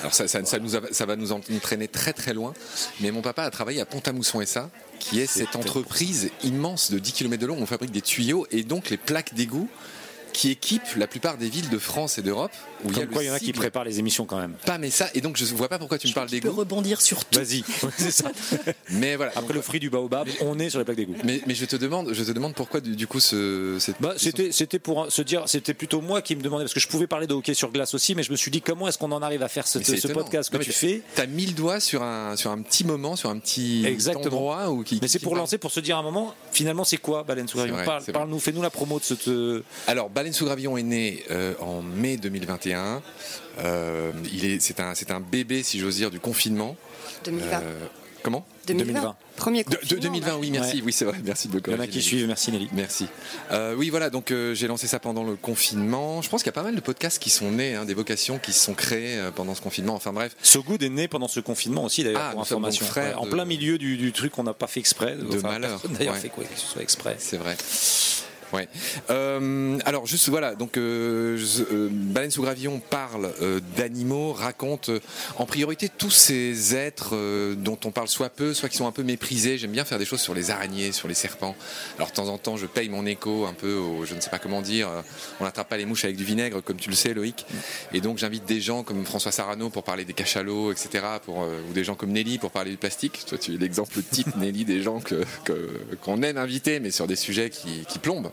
alors 0.00 0.14
ça, 0.14 0.26
ça, 0.28 0.44
ça 0.44 0.58
nous 0.58 0.76
a- 0.76 0.92
ça 0.92 1.06
va 1.06 1.16
nous 1.16 1.32
entraîner 1.32 1.88
très 1.88 2.12
très 2.12 2.34
loin, 2.34 2.54
mais 3.00 3.10
mon 3.10 3.22
papa 3.22 3.42
a 3.44 3.50
travaillé 3.50 3.80
à 3.80 3.84
Pont-à-Mousson 3.86 4.40
SA, 4.44 4.70
qui 4.98 5.20
est 5.20 5.26
cette 5.26 5.56
entreprise 5.56 6.30
immense 6.44 6.90
de 6.90 6.98
10 6.98 7.12
km 7.12 7.40
de 7.40 7.46
long 7.46 7.58
où 7.58 7.62
on 7.62 7.66
fabrique 7.66 7.90
des 7.92 8.02
tuyaux 8.02 8.46
et 8.50 8.62
donc 8.64 8.90
les 8.90 8.96
plaques 8.96 9.34
d'égout 9.34 9.68
qui 10.32 10.50
équipent 10.50 10.96
la 10.96 11.06
plupart 11.06 11.36
des 11.38 11.48
villes 11.48 11.68
de 11.68 11.78
France 11.78 12.18
et 12.18 12.22
d'Europe. 12.22 12.52
Où 12.84 12.88
il 12.90 12.96
y 12.96 13.00
a 13.00 13.06
Comme 13.06 13.14
le 13.14 13.22
il 13.22 13.26
y 13.26 13.30
en 13.30 13.34
a 13.34 13.38
qui 13.38 13.52
préparent 13.52 13.84
les 13.84 13.98
émissions 14.00 14.24
quand 14.26 14.38
même. 14.38 14.54
pas 14.66 14.76
mais 14.78 14.90
ça 14.90 15.08
et 15.14 15.20
donc 15.20 15.36
je 15.36 15.44
vois 15.54 15.68
pas 15.68 15.78
pourquoi 15.78 15.98
tu 15.98 16.08
me 16.08 16.12
parles 16.12 16.26
peux 16.28 16.32
d'égout 16.40 16.52
rebondir 16.52 17.00
sur 17.00 17.24
tout. 17.24 17.38
Vas-y, 17.38 17.62
c'est 17.96 18.10
ça. 18.10 18.30
mais 18.90 19.14
voilà 19.16 19.30
Après 19.32 19.46
Donc, 19.48 19.54
le 19.56 19.62
fruit 19.62 19.78
du 19.80 19.88
baobab, 19.90 20.28
on 20.40 20.58
est 20.58 20.68
sur 20.70 20.78
les 20.80 20.84
plaques 20.84 20.96
d'égout. 20.96 21.14
mais, 21.24 21.40
mais 21.46 21.54
je 21.54 21.64
te 21.64 21.76
demande 21.76 22.12
je 22.12 22.24
te 22.24 22.32
demande 22.32 22.54
pourquoi 22.54 22.80
du, 22.80 22.96
du 22.96 23.06
coup 23.06 23.20
ce 23.20 23.76
cette 23.78 23.96
Bah, 24.00 24.14
c'était, 24.16 24.50
c'était 24.52 24.78
pour 24.80 25.10
se 25.12 25.22
dire, 25.22 25.44
c'était 25.46 25.74
plutôt 25.74 26.00
moi 26.00 26.22
qui 26.22 26.34
me 26.34 26.42
demandais, 26.42 26.64
parce 26.64 26.74
que 26.74 26.80
je 26.80 26.88
pouvais 26.88 27.06
parler 27.06 27.26
de 27.26 27.34
hockey 27.34 27.54
sur 27.54 27.70
glace 27.70 27.94
aussi, 27.94 28.14
mais 28.14 28.22
je 28.24 28.32
me 28.32 28.36
suis 28.36 28.50
dit 28.50 28.62
comment 28.62 28.88
est-ce 28.88 28.98
qu'on 28.98 29.12
en 29.12 29.22
arrive 29.22 29.42
à 29.42 29.48
faire 29.48 29.66
ce, 29.68 29.80
ce 29.82 30.08
podcast 30.08 30.50
que 30.50 30.56
Non, 30.56 30.62
tu 30.64 30.72
fais 30.72 31.02
T'as 31.14 31.26
mis 31.26 31.46
le 31.46 31.52
doigt 31.52 31.78
sur 31.78 32.02
un, 32.02 32.36
sur 32.36 32.50
un 32.50 32.60
petit 32.62 32.84
moment, 32.84 33.14
sur 33.16 33.30
un 33.30 33.38
petit 33.38 33.84
Exactement. 33.86 34.24
endroit 34.26 34.70
où 34.70 34.82
qui. 34.82 34.98
Mais 35.00 35.08
c'est 35.08 35.18
qui 35.18 35.24
pour 35.24 35.32
parle. 35.34 35.42
lancer, 35.42 35.58
pour 35.58 35.70
se 35.70 35.80
dire 35.80 35.96
à 35.96 36.00
un 36.00 36.02
moment, 36.02 36.34
finalement, 36.50 36.84
c'est 36.84 36.96
quoi 36.96 37.22
Baleine 37.22 37.46
vrai. 37.54 37.84
Parle-nous, 38.12 38.38
fais-nous 38.40 38.62
la 38.62 38.70
promo 38.70 38.98
de 38.98 39.04
cette. 39.04 39.28
euh, 39.28 39.62
Alors, 39.86 40.08
Baleine 40.22 40.34
sous 40.34 40.44
gravillon 40.44 40.76
est 40.76 40.84
né 40.84 41.24
euh, 41.32 41.52
en 41.58 41.82
mai 41.82 42.16
2021. 42.16 43.02
Euh, 43.58 44.12
il 44.32 44.44
est, 44.44 44.60
c'est 44.62 44.78
un, 44.78 44.94
c'est 44.94 45.10
un 45.10 45.18
bébé, 45.18 45.64
si 45.64 45.80
j'ose 45.80 45.96
dire, 45.96 46.12
du 46.12 46.20
confinement. 46.20 46.76
2020. 47.24 47.56
Euh, 47.60 47.86
comment? 48.22 48.46
2020. 48.68 48.84
2020. 48.92 49.16
Premier 49.34 49.64
de, 49.64 49.70
de 49.70 49.76
confinement, 49.78 50.00
2020, 50.02 50.36
oui, 50.36 50.50
merci. 50.52 50.76
Ouais. 50.76 50.82
Oui, 50.86 50.92
c'est 50.92 51.04
vrai. 51.06 51.16
Merci 51.24 51.48
de 51.48 51.56
me 51.56 51.60
Il 51.66 51.72
y 51.72 51.74
en 51.74 51.80
a 51.80 51.86
qui 51.88 51.94
Nelly. 51.94 52.02
suivent, 52.02 52.26
merci 52.28 52.52
Nelly. 52.52 52.68
Merci. 52.72 53.08
Euh, 53.50 53.74
oui, 53.76 53.90
voilà, 53.90 54.10
donc 54.10 54.30
euh, 54.30 54.54
j'ai 54.54 54.68
lancé 54.68 54.86
ça 54.86 55.00
pendant 55.00 55.24
le 55.24 55.34
confinement. 55.34 56.22
Je 56.22 56.28
pense 56.28 56.44
qu'il 56.44 56.50
y 56.50 56.50
a 56.50 56.52
pas 56.52 56.62
mal 56.62 56.76
de 56.76 56.80
podcasts 56.80 57.20
qui 57.20 57.30
sont 57.30 57.50
nés, 57.50 57.74
hein, 57.74 57.84
des 57.84 57.94
vocations 57.94 58.38
qui 58.38 58.52
se 58.52 58.60
sont 58.64 58.74
créées 58.74 59.18
euh, 59.18 59.32
pendant 59.32 59.56
ce 59.56 59.60
confinement. 59.60 59.96
Enfin 59.96 60.12
bref, 60.12 60.36
So 60.44 60.62
Good 60.62 60.84
est 60.84 60.88
né 60.88 61.08
pendant 61.08 61.26
ce 61.26 61.40
confinement 61.40 61.82
aussi, 61.82 62.04
d'ailleurs, 62.04 62.20
Ah, 62.22 62.30
pour 62.30 62.42
information. 62.42 62.86
Ouais, 62.94 63.12
en 63.14 63.26
plein 63.26 63.44
milieu 63.44 63.76
du, 63.76 63.96
du 63.96 64.12
truc 64.12 64.30
qu'on 64.30 64.44
n'a 64.44 64.54
pas 64.54 64.68
fait 64.68 64.78
exprès. 64.78 65.16
De 65.16 65.38
malheur, 65.40 65.80
personne 65.80 65.92
D'ailleurs, 65.98 66.14
ouais. 66.14 66.20
fait 66.20 66.28
quoi 66.28 66.44
que 66.44 66.56
ce 66.60 66.66
soit 66.66 66.82
exprès. 66.82 67.16
C'est 67.18 67.38
vrai. 67.38 67.56
Ouais. 68.52 68.68
Euh, 69.10 69.78
alors 69.86 70.06
juste 70.06 70.28
voilà, 70.28 70.54
donc 70.54 70.76
euh, 70.76 71.38
euh, 71.72 71.88
Baleine 71.90 72.30
sous 72.30 72.42
gravillon 72.42 72.80
parle 72.90 73.32
euh, 73.40 73.60
d'animaux, 73.76 74.32
raconte 74.32 74.90
euh, 74.90 75.00
en 75.36 75.46
priorité 75.46 75.88
tous 75.88 76.10
ces 76.10 76.74
êtres 76.74 77.10
euh, 77.14 77.54
dont 77.54 77.78
on 77.86 77.90
parle 77.90 78.08
soit 78.08 78.28
peu, 78.28 78.52
soit 78.52 78.68
qui 78.68 78.76
sont 78.76 78.86
un 78.86 78.92
peu 78.92 79.02
méprisés. 79.02 79.56
J'aime 79.56 79.72
bien 79.72 79.84
faire 79.86 79.98
des 79.98 80.04
choses 80.04 80.20
sur 80.20 80.34
les 80.34 80.50
araignées, 80.50 80.92
sur 80.92 81.08
les 81.08 81.14
serpents. 81.14 81.56
Alors 81.96 82.08
de 82.10 82.14
temps 82.14 82.28
en 82.28 82.36
temps, 82.36 82.56
je 82.58 82.66
paye 82.66 82.88
mon 82.90 83.06
écho 83.06 83.46
un 83.46 83.54
peu 83.54 83.80
je 84.04 84.14
ne 84.14 84.20
sais 84.20 84.30
pas 84.30 84.38
comment 84.38 84.60
dire, 84.60 84.88
on 85.40 85.44
n'attrape 85.44 85.68
pas 85.70 85.76
les 85.78 85.86
mouches 85.86 86.04
avec 86.04 86.16
du 86.16 86.24
vinaigre, 86.24 86.62
comme 86.62 86.76
tu 86.76 86.90
le 86.90 86.96
sais, 86.96 87.14
Loïc. 87.14 87.46
Et 87.94 88.00
donc 88.02 88.18
j'invite 88.18 88.44
des 88.44 88.60
gens 88.60 88.82
comme 88.82 89.04
François 89.06 89.32
Sarano 89.32 89.70
pour 89.70 89.82
parler 89.82 90.04
des 90.04 90.12
cachalots, 90.12 90.72
etc. 90.72 91.04
Pour, 91.24 91.38
ou 91.38 91.72
des 91.72 91.84
gens 91.84 91.94
comme 91.94 92.10
Nelly 92.12 92.38
pour 92.38 92.50
parler 92.50 92.70
du 92.72 92.76
plastique. 92.76 93.24
Toi, 93.26 93.38
tu 93.38 93.54
es 93.54 93.56
l'exemple 93.56 93.98
type, 94.10 94.36
Nelly, 94.36 94.64
des 94.66 94.82
gens 94.82 95.00
que 95.00 95.24
que- 95.44 95.70
qu'on 96.02 96.22
aime 96.22 96.36
inviter, 96.36 96.80
mais 96.80 96.90
sur 96.90 97.06
des 97.06 97.16
sujets 97.16 97.50
qui 97.50 97.98
plombent. 98.00 98.30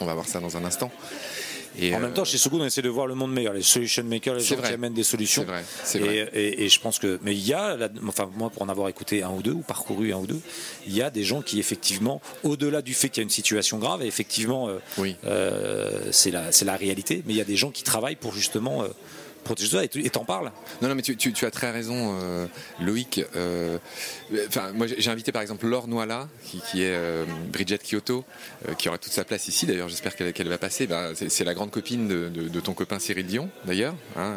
On 0.00 0.06
va 0.06 0.14
voir 0.14 0.26
ça 0.26 0.40
dans 0.40 0.56
un 0.56 0.64
instant. 0.64 0.90
Et, 1.78 1.94
En 1.94 1.98
euh, 1.98 2.00
même 2.00 2.12
temps, 2.14 2.24
chez 2.24 2.36
So 2.36 2.50
Good, 2.50 2.62
on 2.62 2.64
essaie 2.64 2.82
de 2.82 2.88
voir 2.88 3.06
le 3.06 3.14
monde 3.14 3.32
meilleur, 3.32 3.52
les 3.52 3.62
solution 3.62 4.02
makers, 4.02 4.34
les 4.34 4.40
gens 4.42 4.56
vrai. 4.56 4.68
qui 4.68 4.74
amènent 4.74 4.92
des 4.92 5.04
solutions. 5.04 5.46
C'est 5.84 6.00
vrai, 6.00 6.16
Et, 6.16 6.24
vrai. 6.24 6.30
et- 6.34 6.64
et 6.64 6.68
je 6.68 6.80
pense 6.80 6.98
que, 6.98 7.20
mais 7.22 7.32
il 7.32 7.46
y 7.46 7.52
a, 7.54 7.76
la- 7.76 7.88
enfin 8.08 8.28
moi 8.36 8.50
pour 8.50 8.62
en 8.62 8.68
avoir 8.68 8.88
écouté 8.88 9.22
un 9.22 9.30
ou 9.30 9.40
deux 9.40 9.52
ou 9.52 9.60
parcouru 9.60 10.12
un 10.12 10.16
ou 10.18 10.26
deux, 10.26 10.40
il 10.88 10.96
y 10.96 11.00
a 11.00 11.10
des 11.10 11.22
gens 11.22 11.42
qui 11.42 11.60
effectivement, 11.60 12.20
au-delà 12.42 12.82
du 12.82 12.92
fait 12.92 13.08
qu'il 13.08 13.20
y 13.20 13.22
a 13.22 13.24
une 13.24 13.30
situation 13.30 13.78
grave, 13.78 14.02
et 14.02 14.06
effectivement, 14.06 14.68
euh, 14.68 14.78
Oui. 14.98 15.14
euh, 15.26 16.08
c'est 16.10 16.32
la, 16.32 16.50
c'est 16.50 16.64
la 16.64 16.76
réalité, 16.76 17.22
mais 17.26 17.34
il 17.34 17.36
y 17.36 17.40
a 17.42 17.44
des 17.44 17.56
gens 17.56 17.70
qui 17.70 17.84
travaillent 17.84 18.16
pour 18.16 18.34
justement 18.34 18.82
euh, 19.40 19.44
protéger 19.44 19.70
ça, 19.70 19.84
et 19.84 19.88
t'en 20.10 20.24
parles? 20.24 20.50
Non, 20.82 20.88
non, 20.88 20.94
mais 20.94 21.02
tu, 21.02 21.16
tu- 21.16 21.32
tu 21.32 21.44
as 21.46 21.50
très 21.50 21.70
raison, 21.70 22.18
euh, 22.20 22.46
Loïc. 22.80 23.24
Euh, 23.36 23.78
Enfin, 24.46 24.70
moi, 24.72 24.86
j'ai 24.86 25.10
invité 25.10 25.32
par 25.32 25.42
exemple 25.42 25.66
Laure 25.66 25.88
Noila, 25.88 26.28
qui, 26.44 26.60
qui 26.70 26.82
est 26.82 26.94
euh, 26.94 27.24
Bridget 27.52 27.78
Kyoto, 27.78 28.24
euh, 28.68 28.74
qui 28.74 28.88
aura 28.88 28.96
toute 28.96 29.12
sa 29.12 29.24
place 29.24 29.48
ici. 29.48 29.66
D'ailleurs, 29.66 29.88
j'espère 29.88 30.14
qu'elle 30.14 30.48
va 30.48 30.56
passer. 30.58 30.86
Bah, 30.86 31.08
c'est 31.16 31.42
la 31.44 31.52
grande 31.52 31.72
copine 31.72 32.06
de, 32.06 32.28
de- 32.28 32.48
de 32.48 32.60
ton 32.60 32.72
copain 32.72 33.00
Cyril 33.00 33.26
Dion, 33.26 33.50
d'ailleurs. 33.64 33.94
hein. 34.16 34.34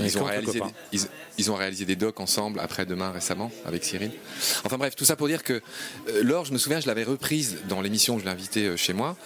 Ils, 0.00 0.18
ont 0.18 0.24
réalisé 0.24 0.60
des, 0.60 0.66
ils, 0.92 1.00
ils 1.38 1.50
ont 1.50 1.54
réalisé 1.54 1.86
des 1.86 1.96
docs 1.96 2.20
ensemble 2.20 2.60
après-demain 2.60 3.10
récemment 3.10 3.50
avec 3.64 3.84
Cyril. 3.84 4.10
Enfin 4.64 4.76
bref, 4.76 4.94
tout 4.96 5.06
ça 5.06 5.16
pour 5.16 5.28
dire 5.28 5.42
que 5.44 5.54
euh, 6.08 6.22
Laure, 6.22 6.44
je 6.44 6.52
me 6.52 6.58
souviens, 6.58 6.80
je 6.80 6.86
l'avais 6.86 7.04
reprise 7.04 7.56
dans 7.70 7.80
l'émission 7.80 8.16
où 8.16 8.18
je 8.20 8.24
l'ai 8.24 8.30
invitée 8.30 8.66
euh, 8.66 8.76
chez 8.76 8.92
moi. 8.92 9.16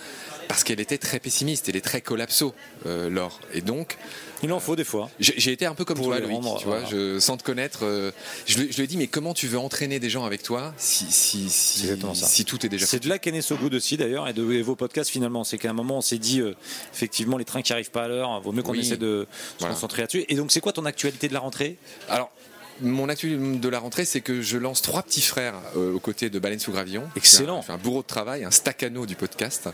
Parce 0.49 0.63
qu'elle 0.65 0.81
était 0.81 0.99
très 0.99 1.19
pessimiste, 1.19 1.69
elle 1.69 1.77
est 1.77 1.81
très 1.85 2.01
collapso, 2.01 2.55
euh, 2.87 3.11
Laure. 3.11 3.41
Et 3.53 3.61
donc, 3.61 3.97
Il 4.43 4.53
en 4.53 4.61
faut 4.61 4.77
des 4.77 4.85
fois. 4.85 5.11
j'ai 5.19 5.51
été 5.53 5.67
un 5.67 5.75
peu 5.75 5.85
comme 5.85 5.97
Pour 5.97 6.07
toi, 6.07 6.21
Loïc, 6.21 6.33
rendre, 6.33 6.59
tu 6.59 6.67
vois, 6.67 6.81
voilà. 6.81 6.89
je, 6.91 7.19
sans 7.19 7.37
te 7.37 7.43
connaître. 7.43 7.81
euh, 7.85 8.13
je, 8.47 8.59
lui- 8.59 8.73
je 8.73 8.83
ai 8.83 8.87
dit, 8.87 8.97
mais 8.97 9.07
comment 9.09 9.35
tu 9.35 9.49
veux 9.49 9.59
entraîner 9.59 9.99
des 9.99 10.09
gens 10.11 10.25
avec 10.25 10.43
toi 10.43 10.73
si, 10.77 12.45
tout 12.47 12.65
est 12.65 12.69
déjà 12.69 12.87
C'est 12.87 13.03
de 13.03 13.09
là 13.09 13.19
qu'est 13.19 13.33
né 13.33 13.43
So 13.43 13.57
Good 13.57 13.75
aussi 13.75 13.97
d'ailleurs 13.97 14.29
et 14.29 14.33
de 14.33 14.53
et 14.53 14.63
vos 14.63 14.77
podcasts 14.77 15.11
finalement. 15.11 15.43
C'est 15.45 15.59
qu'à 15.59 15.71
un 15.71 15.75
moment 15.75 15.99
on 15.99 16.03
s'est 16.03 16.19
dit 16.19 16.41
euh, 16.41 16.55
effectivement 16.93 17.39
les 17.39 17.45
trains 17.45 17.63
qui 17.63 17.73
arrivent 17.73 17.91
pas 17.91 18.05
à 18.05 18.09
l'heure, 18.09 18.41
vaut 18.41 18.53
mieux 18.53 18.63
qu'on 18.63 18.73
Oui. 18.73 18.81
essaie 18.81 18.97
de 18.97 19.27
se 19.31 19.59
Voilà. 19.61 19.75
concentrer 19.75 20.03
là-dessus. 20.03 20.25
Et 20.29 20.35
donc 20.37 20.53
c'est 20.53 20.61
quoi 20.61 20.73
ton 20.73 20.85
actualité 20.85 21.29
de 21.29 21.35
la 21.35 21.41
rentrée? 21.41 21.77
Alors, 22.09 22.31
mon 22.81 23.09
actu 23.09 23.37
de 23.37 23.69
la 23.69 23.79
rentrée, 23.79 24.05
c'est 24.05 24.21
que 24.21 24.43
je 24.43 24.59
lance 24.59 24.83
trois 24.83 25.03
petits 25.03 25.23
frères 25.23 25.55
euh, 25.77 25.95
aux 25.95 26.01
côtés 26.01 26.31
de 26.31 26.39
Baleine 26.39 26.59
sous 26.59 26.73
Gravillon. 26.73 27.05
Excellent. 27.17 27.63
Je 27.63 27.67
fais 27.67 27.73
un 27.73 27.79
bourreau 27.79 28.03
de 28.03 28.07
travail, 28.07 28.45
un 28.45 28.51
staccano 28.51 29.07
du 29.07 29.17
podcast. 29.17 29.69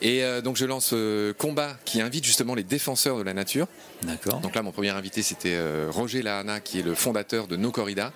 Et 0.00 0.22
euh, 0.22 0.40
donc, 0.40 0.56
je 0.56 0.64
lance 0.64 0.90
euh, 0.92 1.32
Combat 1.32 1.76
qui 1.84 2.00
invite 2.00 2.24
justement 2.24 2.54
les 2.54 2.62
défenseurs 2.62 3.18
de 3.18 3.22
la 3.22 3.34
nature. 3.34 3.66
D'accord. 4.02 4.40
Donc 4.40 4.54
là, 4.54 4.62
mon 4.62 4.72
premier 4.72 4.90
invité, 4.90 5.22
c'était 5.22 5.58
Roger 5.88 6.22
Lahana, 6.22 6.60
qui 6.60 6.80
est 6.80 6.82
le 6.82 6.94
fondateur 6.94 7.46
de 7.46 7.56
No 7.56 7.70
Corrida. 7.70 8.12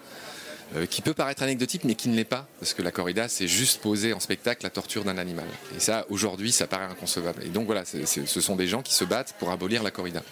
qui 0.89 1.03
peut 1.03 1.15
paraître 1.15 1.43
anecdotique 1.43 1.83
mais 1.85 1.97
qui 1.97 2.09
ne 2.09 2.15
l'est 2.15 2.25
pas 2.25 2.47
parce 2.61 2.75
que 2.75 2.83
la 2.83 2.93
corrida 2.93 3.27
c'est 3.27 3.49
juste 3.49 3.81
poser 3.81 4.13
en 4.13 4.21
spectacle 4.21 4.63
la 4.63 4.71
torture 4.71 5.03
d'un 5.03 5.19
animal 5.19 5.47
et 5.77 5.81
ça 5.81 6.07
aujourd'hui 6.11 6.53
ça 6.53 6.69
paraît 6.69 6.85
inconcevable 6.85 7.43
et 7.43 7.49
donc 7.49 7.67
voilà 7.67 7.83
ce 7.85 8.41
sont 8.41 8.55
des 8.55 8.69
gens 8.69 8.81
qui 8.81 8.95
se 8.95 9.05
battent 9.05 9.35
pour 9.41 9.51
abolir 9.51 9.83
la 9.83 9.91
corrida 9.91 10.23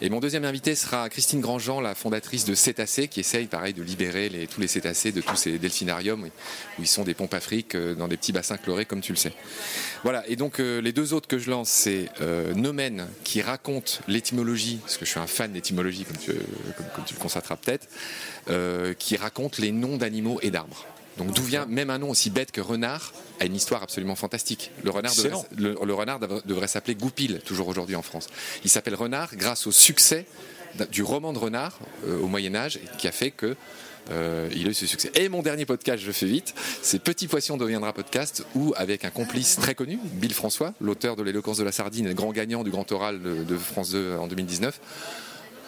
et 0.00 0.10
mon 0.10 0.20
deuxième 0.20 0.44
invité 0.44 0.76
sera 0.76 1.08
Christine 1.08 1.40
Grandjean, 1.40 1.80
la 1.80 1.96
fondatrice 1.96 2.44
de 2.44 2.54
Cétacés, 2.54 3.08
qui 3.08 3.18
essaye 3.18 3.46
pareil 3.46 3.74
de 3.74 3.82
libérer 3.82 4.30
tous 4.48 4.60
les 4.60 4.68
cétacés 4.68 5.10
de 5.10 5.20
tous 5.20 5.34
ces 5.34 5.58
delphinariums 5.58 6.24
où 6.24 6.82
ils 6.82 6.86
sont 6.86 7.02
des 7.02 7.14
pompes 7.14 7.34
afriques 7.34 7.74
euh, 7.74 7.94
dans 7.94 8.06
des 8.06 8.16
petits 8.16 8.30
bassins 8.32 8.58
chlorés 8.58 8.84
comme 8.84 9.00
tu 9.00 9.12
le 9.12 9.18
sais. 9.18 9.32
Voilà, 10.04 10.22
et 10.28 10.36
donc 10.36 10.60
euh, 10.60 10.80
les 10.80 10.92
deux 10.92 11.14
autres 11.14 11.26
que 11.26 11.38
je 11.38 11.50
lance, 11.50 11.68
c'est 11.68 12.08
euh, 12.20 12.54
Nomen 12.54 13.08
qui 13.24 13.42
raconte 13.42 14.00
l'étymologie, 14.06 14.78
parce 14.82 14.98
que 14.98 15.04
je 15.04 15.10
suis 15.10 15.20
un 15.20 15.26
fan 15.26 15.52
d'étymologie, 15.52 16.04
comme 16.04 16.16
tu, 16.18 17.14
le 17.14 17.20
constateras 17.20 17.56
peut-être, 17.56 17.88
qui 18.98 19.16
raconte 19.16 19.58
les 19.58 19.72
noms 19.72 19.96
d'animaux 19.96 20.38
et 20.42 20.50
d'arbres. 20.50 20.86
Donc 21.18 21.32
d'où 21.32 21.42
vient 21.42 21.66
même 21.66 21.90
un 21.90 21.98
nom 21.98 22.10
aussi 22.10 22.30
bête 22.30 22.52
que 22.52 22.60
renard 22.60 23.12
a 23.40 23.44
une 23.44 23.54
histoire 23.56 23.82
absolument 23.82 24.14
fantastique. 24.14 24.70
Le 24.84 24.90
renard 24.90 25.14
devrait, 25.14 25.28
Excellent. 25.28 25.46
le, 25.56 25.76
le 25.84 25.94
renard 25.94 26.18
devrait- 26.20 26.42
devrait 26.46 26.68
s'appeler 26.68 26.94
Goupil, 26.94 27.40
toujours 27.44 27.68
aujourd'hui 27.68 27.96
en 27.96 28.02
France. 28.02 28.28
Il 28.64 28.70
s'appelle 28.70 28.94
renard 28.94 29.34
grâce 29.36 29.66
au 29.66 29.72
succès 29.72 30.24
du 30.92 31.02
roman 31.02 31.32
de 31.32 31.38
renard 31.38 31.78
euh, 32.06 32.20
au 32.20 32.28
Moyen 32.28 32.54
Âge, 32.54 32.78
qui 32.98 33.08
a 33.08 33.12
fait 33.12 33.30
que 33.30 33.56
euh, 34.10 34.48
il 34.54 34.66
a 34.66 34.70
eu 34.70 34.74
ce 34.74 34.86
succès. 34.86 35.10
Et 35.16 35.28
mon 35.28 35.42
dernier 35.42 35.66
podcast, 35.66 36.02
je 36.02 36.12
fais 36.12 36.24
vite, 36.26 36.54
c'est 36.82 36.98
Petit 37.02 37.26
Poisson 37.26 37.56
deviendra 37.56 37.92
podcast, 37.92 38.44
où 38.54 38.72
avec 38.76 39.04
un 39.04 39.10
complice 39.10 39.56
très 39.56 39.74
connu, 39.74 39.98
Bill 40.14 40.32
François, 40.32 40.72
l'auteur 40.80 41.16
de 41.16 41.22
l'éloquence 41.22 41.58
de 41.58 41.64
la 41.64 41.72
sardine 41.72 42.06
et 42.06 42.14
grand 42.14 42.32
gagnant 42.32 42.64
du 42.64 42.70
grand 42.70 42.90
oral 42.92 43.20
de, 43.20 43.44
de 43.44 43.56
France 43.58 43.90
2 43.90 44.16
en 44.18 44.26
2019, 44.26 44.80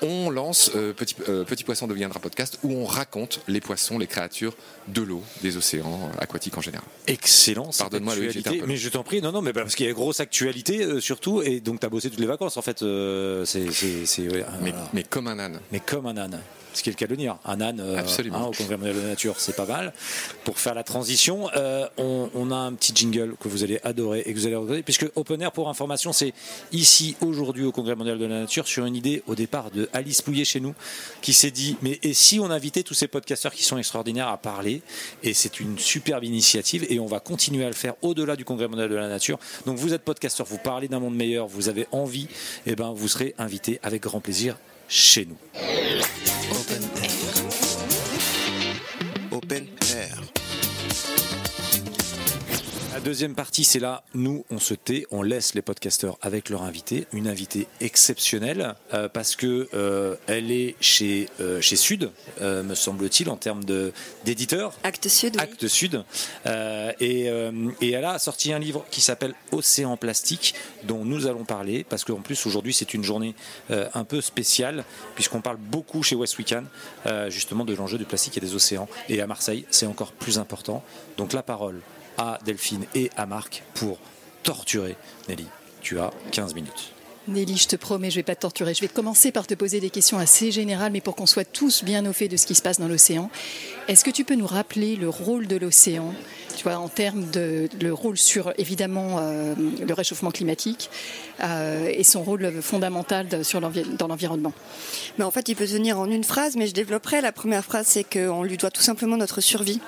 on 0.03 0.31
lance 0.31 0.71
euh, 0.75 0.93
Petit, 0.93 1.17
euh, 1.29 1.45
Petit 1.45 1.65
Poisson 1.65 1.87
deviendra 1.87 2.21
podcast 2.21 2.59
où 2.63 2.73
on 2.73 2.85
raconte 2.85 3.41
les 3.49 3.61
poissons, 3.61 3.99
les 3.99 4.07
créatures 4.07 4.55
de 4.89 5.03
l'eau, 5.03 5.23
des 5.43 5.57
océans 5.57 6.11
euh, 6.13 6.19
aquatiques 6.23 6.57
en 6.57 6.61
général. 6.61 6.87
Excellent. 7.07 7.71
Pardonne-moi, 7.77 8.15
peu 8.15 8.67
Mais 8.67 8.77
je 8.77 8.89
t'en 8.89 9.03
prie, 9.03 9.23
non, 9.23 9.33
non, 9.33 9.43
mais 9.43 9.53
parce 9.53 9.75
qu'il 9.75 9.87
y 9.87 9.89
a 9.89 9.93
grosse 9.93 10.21
actualité 10.21 10.83
euh, 10.83 11.01
surtout, 11.01 11.43
et 11.43 11.61
donc 11.61 11.81
tu 11.81 11.87
as 11.87 11.89
bossé 11.89 12.11
toutes 12.11 12.21
les 12.21 12.27
vacances 12.27 12.57
en 12.57 12.63
fait. 12.63 12.79
c'est, 12.79 14.29
ouais, 14.29 14.45
mais 14.93 15.05
comme 15.05 15.29
un 15.29 15.39
âne. 15.39 15.61
mais 15.73 15.81
comme 15.81 16.07
un 16.07 16.17
âne. 16.17 16.41
Ce 16.73 16.83
qui 16.83 16.91
est 16.91 16.93
le 16.93 16.97
cas 16.97 17.07
de 17.07 17.11
le 17.11 17.17
dire. 17.17 17.39
Un 17.45 17.61
âne 17.61 17.81
euh, 17.81 17.99
hein, 18.33 18.43
au 18.45 18.53
Congrès 18.53 18.77
mondial 18.77 18.97
de 18.97 19.01
la 19.01 19.09
nature, 19.09 19.35
c'est 19.39 19.57
pas 19.57 19.67
mal. 19.67 19.93
Pour 20.45 20.59
faire 20.59 20.75
la 20.75 20.85
transition, 20.85 21.51
euh, 21.57 21.89
on, 21.99 22.31
on 22.35 22.51
a 22.51 22.57
un 22.57 22.73
petit 22.75 22.93
jingle 22.95 23.35
que 23.41 23.49
vous 23.49 23.65
allez 23.65 23.81
adorer 23.83 24.21
et 24.21 24.33
que 24.33 24.39
vous 24.39 24.47
allez 24.47 24.57
regarder, 24.57 24.83
puisque 24.83 25.07
Open 25.17 25.43
Air, 25.43 25.53
pour 25.53 25.69
information, 25.69 26.13
c'est 26.13 26.33
ici, 26.73 27.17
aujourd'hui, 27.21 27.65
au 27.65 27.73
Congrès 27.73 27.97
mondial 27.97 28.19
de 28.19 28.27
la 28.27 28.41
nature, 28.41 28.67
sur 28.69 28.85
une 28.85 28.97
idée 28.97 29.23
au 29.27 29.35
départ 29.35 29.71
de 29.71 29.89
Alice 29.93 30.23
Pouillet 30.23 30.45
chez 30.45 30.61
nous, 30.61 30.75
qui 31.23 31.33
s'est 31.33 31.51
dit, 31.51 31.77
mais 31.83 31.99
et 32.03 32.15
si 32.15 32.39
on 32.39 32.51
invitait 32.51 32.83
tous 32.83 32.95
ces 32.95 33.09
podcasteurs 33.09 33.53
qui 33.53 33.65
sont 33.65 33.79
extraordinaires 33.79 34.29
à 34.29 34.37
parler? 34.37 34.83
Et 35.23 35.35
c'est 35.35 35.61
une 35.61 35.79
superbe 35.79 36.25
initiative 36.25 36.87
et 36.89 37.01
on 37.01 37.07
va 37.07 37.21
continuer 37.21 37.65
à 37.65 37.69
le 37.69 37.75
faire 37.75 37.95
au-delà 38.03 38.37
du 38.37 38.45
Congrès 38.45 38.69
mondial 38.69 38.89
de 38.89 38.95
la 38.95 39.09
nature. 39.09 39.39
Donc 39.67 39.77
vous 39.77 39.93
êtes 39.93 40.03
podcasteur, 40.03 40.47
vous 40.47 40.59
parlez 40.59 40.89
d'un 40.89 41.01
monde 41.01 41.17
meilleur, 41.17 41.47
vous 41.47 41.69
avez 41.69 41.87
envie, 41.93 42.29
et 42.67 42.77
ben 42.77 42.93
vous 42.93 43.09
serez 43.09 43.35
invité 43.39 43.81
avec 43.83 44.03
grand 44.03 44.21
plaisir 44.21 44.57
chez 44.89 45.27
nous. 45.27 45.37
Open 46.51 46.83
Air. 47.03 47.35
Open 49.33 49.69
Air. 49.95 50.30
La 53.01 53.05
deuxième 53.05 53.35
partie, 53.35 53.65
c'est 53.65 53.79
là, 53.79 54.05
nous, 54.13 54.45
on 54.51 54.59
se 54.59 54.75
tait, 54.75 55.07
on 55.11 55.23
laisse 55.23 55.55
les 55.55 55.63
podcasteurs 55.63 56.19
avec 56.21 56.51
leur 56.51 56.65
invité, 56.65 57.07
une 57.15 57.29
invitée 57.29 57.67
exceptionnelle, 57.81 58.75
euh, 58.93 59.09
parce 59.09 59.37
que 59.37 59.71
euh, 59.73 60.17
elle 60.27 60.51
est 60.51 60.77
chez, 60.83 61.31
euh, 61.41 61.63
chez 61.63 61.77
Sud, 61.77 62.11
euh, 62.43 62.63
me 62.63 62.75
semble-t-il, 62.75 63.31
en 63.31 63.37
termes 63.37 63.65
d'éditeur. 64.27 64.75
Acte 64.85 65.09
Sud, 65.09 65.37
oui. 65.37 65.43
Acte 65.43 65.67
Sud. 65.67 66.05
Et, 67.01 67.31
et 67.81 67.91
elle 67.91 68.05
a 68.05 68.19
sorti 68.19 68.53
un 68.53 68.59
livre 68.59 68.85
qui 68.91 69.01
s'appelle 69.01 69.35
Océan 69.51 69.97
plastique, 69.97 70.55
dont 70.85 71.03
nous 71.03 71.27
allons 71.27 71.47
parler, 71.47 71.87
parce 71.89 72.05
qu'en 72.05 72.21
plus 72.21 72.45
aujourd'hui 72.45 72.75
c'est 72.75 72.93
une 72.93 73.03
journée 73.03 73.35
un 73.71 74.05
peu 74.05 74.21
spéciale, 74.21 74.85
puisqu'on 75.15 75.41
parle 75.41 75.57
beaucoup 75.57 76.03
chez 76.03 76.17
West 76.17 76.37
Weekend, 76.37 76.67
justement 77.29 77.65
de 77.65 77.75
l'enjeu 77.75 77.97
du 77.97 78.05
plastique 78.05 78.37
et 78.37 78.41
des 78.41 78.55
océans. 78.55 78.89
Et 79.09 79.23
à 79.23 79.27
Marseille, 79.27 79.65
c'est 79.71 79.87
encore 79.87 80.13
plus 80.13 80.39
important. 80.39 80.85
Donc 81.17 81.33
la 81.33 81.43
parole 81.43 81.81
à 82.21 82.39
Delphine 82.45 82.85
et 82.95 83.11
à 83.17 83.25
Marc 83.25 83.63
pour 83.75 83.99
torturer 84.43 84.97
Nelly. 85.29 85.47
Tu 85.81 85.99
as 85.99 86.11
15 86.33 86.55
minutes. 86.55 86.93
Nelly, 87.29 87.57
je 87.57 87.69
te 87.69 87.77
promets, 87.77 88.11
je 88.11 88.17
vais 88.17 88.23
pas 88.23 88.35
te 88.35 88.41
torturer. 88.41 88.75
Je 88.75 88.81
vais 88.81 88.89
commencer 88.89 89.31
par 89.33 89.47
te 89.47 89.55
poser 89.55 89.81
des 89.81 89.89
questions 89.91 90.19
assez 90.19 90.51
générales, 90.51 90.93
mais 90.93 91.01
pour 91.01 91.15
qu'on 91.17 91.27
soit 91.27 91.45
tous 91.45 91.83
bien 91.85 92.05
au 92.07 92.13
fait 92.13 92.29
de 92.29 92.37
ce 92.37 92.45
qui 92.47 92.55
se 92.55 92.61
passe 92.63 92.79
dans 92.79 92.89
l'océan. 92.89 93.31
Est-ce 93.89 94.05
que 94.05 94.11
tu 94.11 94.25
peux 94.25 94.35
nous 94.35 94.47
rappeler 94.47 94.97
le 94.97 95.09
rôle 95.09 95.47
de 95.47 95.57
l'océan, 95.57 96.13
tu 96.57 96.65
vois, 96.65 96.77
en 96.79 96.89
termes 96.89 97.31
de 97.31 97.69
le 97.81 97.93
rôle 97.95 98.19
sur 98.19 98.53
évidemment 98.59 99.19
euh, 99.21 99.55
le 99.87 99.95
réchauffement 99.95 100.31
climatique 100.31 100.91
euh, 101.43 101.89
et 101.95 102.05
son 102.05 102.23
rôle 102.23 102.61
fondamental 102.63 103.29
de- 103.29 103.43
sur 103.43 103.61
dans 103.61 104.09
l'environnement? 104.09 104.53
Mais 105.19 105.25
en 105.25 105.31
fait, 105.31 105.49
il 105.49 105.57
peut 105.57 105.67
tenir 105.69 105.99
en 106.01 106.11
une 106.11 106.25
phrase, 106.25 106.57
mais 106.57 106.67
je 106.67 106.75
développerai. 106.75 107.21
La 107.21 107.33
première 107.33 107.65
phrase, 107.65 107.87
c'est 107.87 108.05
qu'on 108.05 108.43
lui 108.43 108.57
doit 108.57 108.71
tout 108.71 108.83
simplement 108.83 109.17
notre 109.17 109.41
survie. 109.41 109.81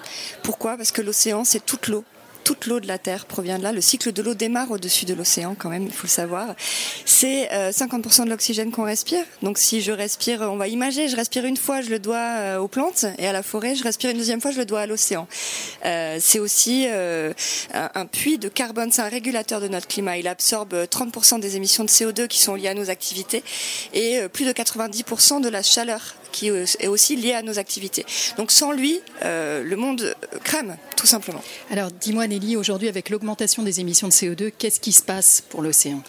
Pourquoi? 0.43 0.77
Parce 0.77 0.93
que 0.93 1.03
l'océan, 1.03 1.45
c'est 1.45 1.65
toute 1.65 1.89
l'eau. 1.89 2.05
Toute 2.45 2.67
l'eau 2.67 2.81
de 2.81 2.87
la 2.87 2.99
Terre 2.99 3.27
provient 3.27 3.59
de 3.59 3.63
là. 3.63 3.73
Le 3.73 3.81
cycle 3.81 4.13
de 4.13 4.23
l'eau 4.23 4.35
démarre 4.35 4.71
au-dessus 4.71 5.05
de 5.05 5.15
l'océan, 5.15 5.55
quand 5.59 5.71
même, 5.71 5.85
il 5.85 5.93
faut 5.93 6.05
le 6.05 6.09
savoir. 6.09 6.55
C'est 7.05 7.53
euh, 7.53 7.71
50% 7.71 8.25
de 8.25 8.31
l'oxygène 8.31 8.71
qu'on 8.71 8.85
respire. 8.85 9.25
Donc, 9.43 9.59
si 9.59 9.81
je 9.81 9.93
respire, 9.93 10.41
on 10.43 10.57
va 10.57 10.69
imager, 10.69 11.09
je 11.09 11.17
respire 11.17 11.45
une 11.45 11.57
fois, 11.57 11.81
je 11.81 11.91
le 11.91 11.99
dois 11.99 12.17
euh, 12.17 12.59
aux 12.59 12.69
plantes 12.69 13.07
et 13.19 13.27
à 13.27 13.33
la 13.33 13.43
forêt. 13.43 13.75
Je 13.75 13.85
respire 13.85 14.11
une 14.11 14.19
deuxième 14.19 14.41
fois, 14.41 14.51
je 14.51 14.59
le 14.59 14.65
dois 14.65 14.81
à 14.81 14.87
l'océan. 14.87 15.27
Euh, 15.85 16.19
c'est 16.21 16.39
aussi 16.39 16.87
euh, 16.89 17.33
un, 17.73 18.07
puits 18.07 18.39
de 18.39 18.49
carbone. 18.49 18.91
C'est 18.93 19.03
un 19.03 19.09
régulateur 19.09 19.61
de 19.61 19.69
notre 19.69 19.89
climat. 19.89 20.17
Il 20.19 20.29
absorbe 20.29 20.75
30% 20.75 21.41
des 21.41 21.57
émissions 21.57 21.85
de 21.85 21.89
CO2 21.89 22.27
qui 22.27 22.41
sont 22.41 22.55
liées 22.55 22.69
à 22.69 22.75
nos 22.75 22.91
activités 22.91 23.43
et 23.93 24.19
euh, 24.19 24.29
plus 24.29 24.45
de 24.45 24.53
90% 24.53 25.41
de 25.41 25.49
la 25.49 25.63
chaleur 25.63 26.15
qui 26.33 26.51
euh, 26.51 26.65
est 26.81 26.89
aussi 26.89 27.15
liée 27.15 27.35
à 27.35 27.43
nos 27.43 27.59
activités. 27.59 28.05
Donc, 28.37 28.51
sans 28.51 28.73
lui, 28.73 29.01
euh, 29.25 29.63
le 29.63 29.77
monde 29.77 30.01
euh, 30.01 30.39
crame, 30.43 30.77
tout 30.97 31.07
simplement. 31.07 31.43
Alors, 31.71 31.91
dis-moi, 31.93 32.27
Nelly, 32.33 32.57
aujourd'hui, 32.57 32.89
avec 32.89 33.11
l'augmentation 33.11 33.63
des 33.63 33.81
émissions 33.81 34.09
de 34.09 34.13
CO2, 34.13 34.53
qu'est-ce 34.57 34.81
qui 34.81 34.93
se 34.93 35.03
passe 35.03 35.43
pour 35.51 35.61
l'océan? 35.61 36.03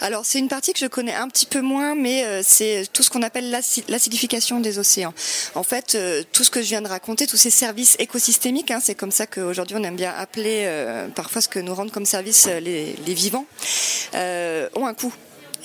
Alors 0.00 0.24
c'est 0.24 0.38
une 0.38 0.48
partie 0.48 0.72
que 0.72 0.78
je 0.78 0.86
connais 0.86 1.14
un 1.14 1.28
petit 1.28 1.44
peu 1.44 1.60
moins, 1.60 1.94
mais 1.94 2.24
euh, 2.24 2.40
c'est 2.42 2.84
tout 2.94 3.02
ce 3.02 3.10
qu'on 3.10 3.20
appelle 3.22 3.50
l'aci- 3.50 3.84
l'acidification 3.88 4.60
des 4.60 4.78
océans. 4.78 5.12
En 5.54 5.62
fait, 5.62 5.94
euh, 5.94 6.22
tout 6.32 6.44
ce 6.44 6.50
que 6.50 6.62
je 6.62 6.68
viens 6.68 6.80
de 6.80 6.88
raconter, 6.88 7.26
tous 7.26 7.36
ces 7.36 7.50
services 7.50 7.96
écosystémiques, 7.98 8.70
hein, 8.70 8.80
c'est 8.82 8.94
comme 8.94 9.10
ça 9.10 9.26
qu'aujourd'hui 9.26 9.76
on 9.78 9.82
aime 9.84 9.96
bien 9.96 10.14
appeler 10.16 10.62
euh, 10.64 11.08
parfois 11.08 11.42
ce 11.42 11.48
que 11.48 11.58
nous 11.58 11.74
rendent 11.74 11.92
comme 11.92 12.06
service 12.06 12.46
les, 12.46 12.96
vivants, 13.06 13.44
ont 14.14 14.86
un 14.86 14.94
coût. 14.94 15.12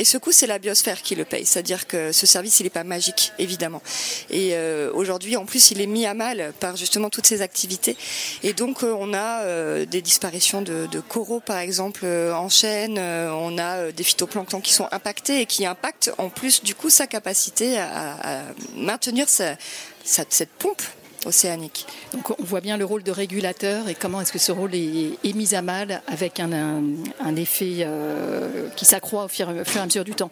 Et 0.01 0.03
ce 0.03 0.17
coût, 0.17 0.31
c'est 0.31 0.47
la 0.47 0.57
biosphère 0.57 1.03
qui 1.03 1.13
le 1.13 1.25
paye. 1.25 1.45
C'est-à-dire 1.45 1.85
que 1.85 2.11
ce 2.11 2.25
service, 2.25 2.59
il 2.59 2.63
n'est 2.63 2.71
pas 2.71 2.83
magique, 2.83 3.33
évidemment. 3.37 3.83
Et 4.31 4.55
euh, 4.55 4.89
aujourd'hui, 4.95 5.37
en 5.37 5.45
plus, 5.45 5.69
il 5.69 5.79
est 5.79 5.85
mis 5.85 6.07
à 6.07 6.15
mal 6.15 6.53
par 6.59 6.75
justement 6.75 7.11
toutes 7.11 7.27
ces 7.27 7.43
activités. 7.43 7.95
Et 8.41 8.53
donc, 8.53 8.81
euh, 8.81 8.95
on 8.97 9.13
a 9.13 9.43
euh, 9.43 9.85
des 9.85 10.01
disparitions 10.01 10.63
de, 10.63 10.87
coraux, 11.07 11.39
par 11.39 11.59
exemple, 11.59 12.07
en 12.07 12.49
chaîne. 12.49 12.97
On 12.97 13.59
a 13.59 13.91
des 13.91 14.03
phytoplanctons 14.03 14.59
qui 14.59 14.73
sont 14.73 14.87
impactés 14.91 15.41
et 15.41 15.45
qui 15.45 15.67
impactent 15.67 16.11
en 16.17 16.29
plus, 16.29 16.63
du 16.63 16.73
coup, 16.73 16.89
sa 16.89 17.05
capacité 17.05 17.77
à, 17.77 18.41
maintenir 18.75 19.27
cette 19.29 20.49
pompe 20.57 20.81
océanique. 21.25 21.85
Donc 22.13 22.39
on 22.39 22.43
voit 22.43 22.61
bien 22.61 22.77
le 22.77 22.85
rôle 22.85 23.03
de 23.03 23.11
régulateur 23.11 23.87
et 23.89 23.95
comment 23.95 24.21
est-ce 24.21 24.31
que 24.31 24.39
ce 24.39 24.51
rôle 24.51 24.75
est, 24.75 25.35
mis 25.35 25.55
à 25.55 25.61
mal 25.61 26.01
avec 26.07 26.39
un, 26.39 27.35
effet 27.35 27.77
euh, 27.79 28.67
qui 28.75 28.85
s'accroît 28.85 29.25
au 29.25 29.27
fur, 29.27 29.49
au 29.49 29.65
fur 29.65 29.77
et 29.77 29.83
à 29.83 29.85
mesure 29.85 30.03
du 30.03 30.13
temps. 30.13 30.29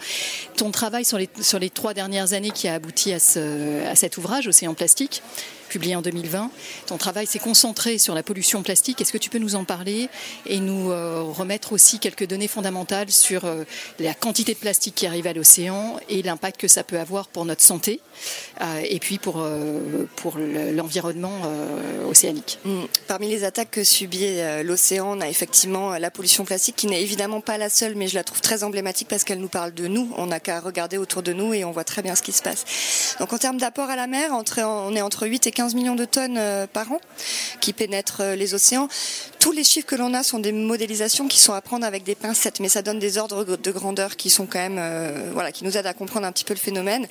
Ton 0.57 0.71
travail 0.71 1.05
sur 1.05 1.17
les, 1.17 1.29
sur 1.41 1.59
les 1.59 1.69
trois 1.69 1.93
dernières 1.93 2.33
années 2.33 2.51
qui 2.51 2.67
a 2.67 2.75
abouti 2.75 3.13
à 3.13 3.19
cet 3.19 4.17
ouvrage, 4.17 4.47
Océan 4.47 4.73
Plastique, 4.73 5.21
publié 5.69 5.95
en 5.95 6.01
2020, 6.01 6.51
ton 6.87 6.97
travail 6.97 7.27
s'est 7.27 7.39
concentré 7.39 7.97
sur 7.97 8.13
la 8.15 8.23
pollution 8.23 8.61
plastique. 8.63 8.99
Est-ce 8.99 9.13
que 9.13 9.17
tu 9.17 9.29
peux 9.29 9.37
nous 9.37 9.55
en 9.55 9.63
parler 9.63 10.09
et 10.45 10.59
nous 10.59 10.91
euh, 10.91 11.21
remettre 11.21 11.71
aussi 11.71 11.99
quelques 11.99 12.27
données 12.27 12.47
fondamentales 12.49 13.09
sur 13.11 13.45
euh, 13.45 13.63
la 13.99 14.13
quantité 14.13 14.53
de 14.53 14.59
plastique 14.59 14.95
qui 14.95 15.07
arrive 15.07 15.27
à 15.27 15.33
l'océan 15.33 15.97
et 16.09 16.21
l'impact 16.23 16.59
que 16.59 16.67
ça 16.67 16.83
peut 16.83 16.99
avoir 16.99 17.27
pour 17.27 17.45
notre 17.45 17.61
santé 17.61 18.01
euh, 18.61 18.81
et 18.83 18.99
puis 18.99 19.17
pour, 19.19 19.45
pour 20.17 20.37
le- 20.37 20.71
l'environnement 20.73 21.39
océanique? 22.09 22.59
Mm. 22.65 22.81
Parmi 23.07 23.29
les 23.29 23.43
attaques 23.43 23.71
que 23.71 23.83
subit 23.83 24.27
l'océan, 24.63 25.17
on 25.17 25.21
a 25.21 25.29
effectivement 25.29 25.91
la 25.97 26.11
pollution 26.11 26.43
plastique 26.45 26.75
qui 26.75 26.87
n'est 26.87 27.01
évidemment 27.01 27.41
pas 27.41 27.57
la 27.57 27.69
seule, 27.69 27.95
mais 27.95 28.07
je 28.07 28.15
la 28.15 28.23
trouve 28.23 28.41
très 28.41 28.63
emblématique 28.63 29.07
parce 29.07 29.23
qu'elle 29.23 29.39
nous 29.39 29.47
parle 29.47 29.73
de 29.73 29.87
nous. 29.87 30.11
On 30.17 30.25
n'a 30.27 30.39
qu'à 30.39 30.59
regarder 30.59 30.97
autour 30.97 31.21
de 31.23 31.33
nous 31.33 31.53
et 31.53 31.63
on 31.63 31.71
voit 31.71 31.83
très 31.83 32.01
bien 32.01 32.15
ce 32.15 32.21
qui 32.21 32.31
se 32.31 32.41
passe. 32.41 33.15
Donc 33.19 33.31
en 33.33 33.37
termes 33.37 33.57
d'apport 33.57 33.89
à 33.89 33.95
la 33.95 34.07
mer, 34.07 34.31
on 34.33 34.95
est 34.95 35.01
entre 35.01 35.27
8 35.27 35.47
et 35.47 35.51
15 35.59 35.75
millions 35.75 35.95
de 35.95 36.05
tonnes 36.05 36.37
euh, 36.37 36.67
par 36.67 36.89
an 36.93 37.01
qui 37.59 37.73
pénètrent 37.73 38.21
euh, 38.21 38.35
les 38.37 38.53
océans. 38.53 38.87
Tous 39.39 39.51
les 39.51 39.65
chiffres 39.65 39.87
que 39.87 39.95
l'on 39.95 40.13
a 40.13 40.23
sont 40.23 40.39
des 40.39 40.53
modélisations 40.53 41.27
qui 41.27 41.37
sont 41.37 41.51
à 41.51 41.59
prendre 41.59 41.85
avec 41.85 42.03
des 42.03 42.15
pincettes, 42.15 42.61
mais 42.61 42.69
ça 42.69 42.81
donne 42.81 42.97
des 42.97 43.17
ordres 43.17 43.43
de 43.43 43.71
grandeur 43.71 44.15
qui 44.15 44.29
sont 44.29 44.45
quand 44.45 44.59
même, 44.59 44.77
euh, 44.79 45.31
voilà, 45.33 45.51
qui 45.51 45.65
nous 45.65 45.75
aident 45.77 45.87
à 45.87 45.93
comprendre 45.93 46.25
un 46.25 46.31
petit 46.31 46.45
peu 46.45 46.53
le 46.53 46.59
phénomène. 46.59 47.07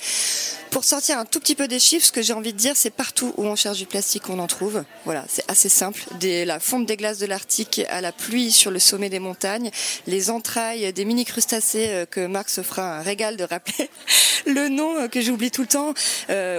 Pour 0.71 0.83
sortir 0.83 1.19
un 1.19 1.25
tout 1.25 1.39
petit 1.39 1.55
peu 1.55 1.67
des 1.67 1.79
chiffres, 1.79 2.05
ce 2.05 2.11
que 2.11 2.21
j'ai 2.23 2.33
envie 2.33 2.53
de 2.53 2.57
dire, 2.57 2.73
c'est 2.75 2.91
partout 2.91 3.33
où 3.37 3.45
on 3.45 3.55
cherche 3.55 3.77
du 3.77 3.85
plastique, 3.85 4.29
on 4.29 4.39
en 4.39 4.47
trouve. 4.47 4.83
Voilà, 5.05 5.25
c'est 5.27 5.43
assez 5.47 5.69
simple. 5.69 6.03
Des, 6.19 6.45
la 6.45 6.59
fonte 6.59 6.87
des 6.87 6.97
glaces 6.97 7.17
de 7.19 7.27
l'Arctique 7.27 7.81
à 7.89 8.01
la 8.01 8.11
pluie 8.11 8.51
sur 8.51 8.69
le 8.69 8.79
sommet 8.79 9.09
des 9.09 9.19
montagnes, 9.19 9.69
les 10.07 10.29
entrailles 10.31 10.91
des 10.93 11.05
mini 11.05 11.25
crustacés 11.25 12.05
que 12.11 12.25
Marc 12.25 12.49
se 12.49 12.61
fera 12.61 12.97
un 12.97 13.01
régal 13.01 13.37
de 13.37 13.43
rappeler 13.43 13.89
le 14.45 14.69
nom 14.69 15.07
que 15.07 15.21
j'oublie 15.21 15.51
tout 15.51 15.61
le 15.61 15.67
temps, 15.67 15.93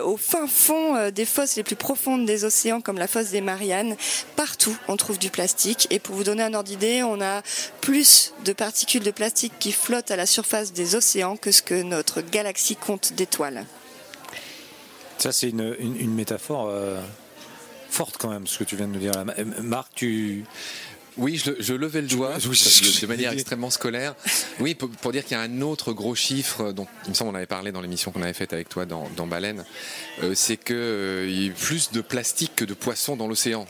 au 0.05 0.17
fin 0.17 0.49
fond 0.49 1.11
des 1.11 1.25
fosses 1.25 1.57
les 1.57 1.63
plus 1.63 1.77
profondes 1.81 2.27
des 2.27 2.45
océans, 2.45 2.81
comme 2.81 2.99
la 2.99 3.09
fosse 3.09 3.31
des 3.31 3.41
Mariannes. 3.41 3.97
Partout, 4.37 4.77
on 4.87 4.97
trouve 4.97 5.19
du 5.19 5.31
plastique. 5.31 5.89
Et 5.91 5.99
pour 5.99 6.15
vous 6.15 6.23
donner 6.23 6.45
un 6.45 6.55
ordre 6.55 6.69
d'idée, 6.69 7.03
on 7.03 7.21
a 7.21 7.43
plus 7.81 8.33
de 8.45 8.53
particules 8.53 9.03
de 9.03 9.11
plastique 9.11 9.55
qui 9.59 9.73
flottent 9.73 10.13
à 10.13 10.17
la 10.17 10.27
surface 10.27 10.73
des 10.73 10.95
océans 10.95 11.37
que 11.37 11.51
ce 11.51 11.63
que 11.63 11.83
notre 11.83 12.21
galaxie 12.21 12.77
compte 12.77 13.15
d'étoiles. 13.15 13.65
Ça, 15.19 15.33
c'est 15.33 15.49
une, 15.49 16.15
métaphore 16.15 16.69
euh, 16.69 17.01
forte 17.89 18.17
quand 18.19 18.31
même, 18.31 18.47
ce 18.47 18.59
que 18.59 18.65
tu 18.65 18.77
viens 18.77 18.87
de 18.87 18.93
nous 18.93 19.01
dire. 19.01 19.13
Euh, 19.17 19.45
Marc, 19.63 19.89
tu. 19.95 20.45
Oui, 21.21 21.37
je, 21.43 21.53
je 21.61 21.75
levais 21.75 22.01
le 22.01 22.09
doigt 22.09 22.33
Oui, 22.49 22.59
de, 22.59 23.01
de 23.03 23.07
manière 23.07 23.33
extrêmement 23.33 23.71
scolaire. 23.71 24.15
Oui, 24.59 24.75
pour, 24.75 24.89
pour 24.89 25.13
dire 25.13 25.23
qu'il 25.25 25.37
y 25.37 25.41
a 25.41 25.43
un 25.43 25.61
autre 25.61 25.93
gros 25.93 26.15
chiffre 26.15 26.73
dont 26.73 26.87
il 27.05 27.11
me 27.11 27.15
semble 27.15 27.31
on 27.31 27.35
avait 27.35 27.47
parlé 27.47 27.71
dans 27.73 27.81
l'émission 27.81 28.11
qu'on 28.11 28.23
avait 28.23 28.33
faite 28.33 28.53
avec 28.53 28.69
toi 28.69 28.87
dans, 28.87 29.09
dans 29.17 29.27
Baleine, 29.27 29.65
euh, 30.23 30.33
c'est 30.35 30.57
que 30.57 30.75
euh, 30.75 31.29
y 31.31 31.45
a 31.45 31.47
eu 31.49 31.53
plus 31.53 31.93
de 31.93 32.01
plastique 32.01 32.53
que 32.57 32.65
de 32.65 32.75
poissons 32.75 33.17
dans 33.17 33.27
l'océan. 33.29 33.67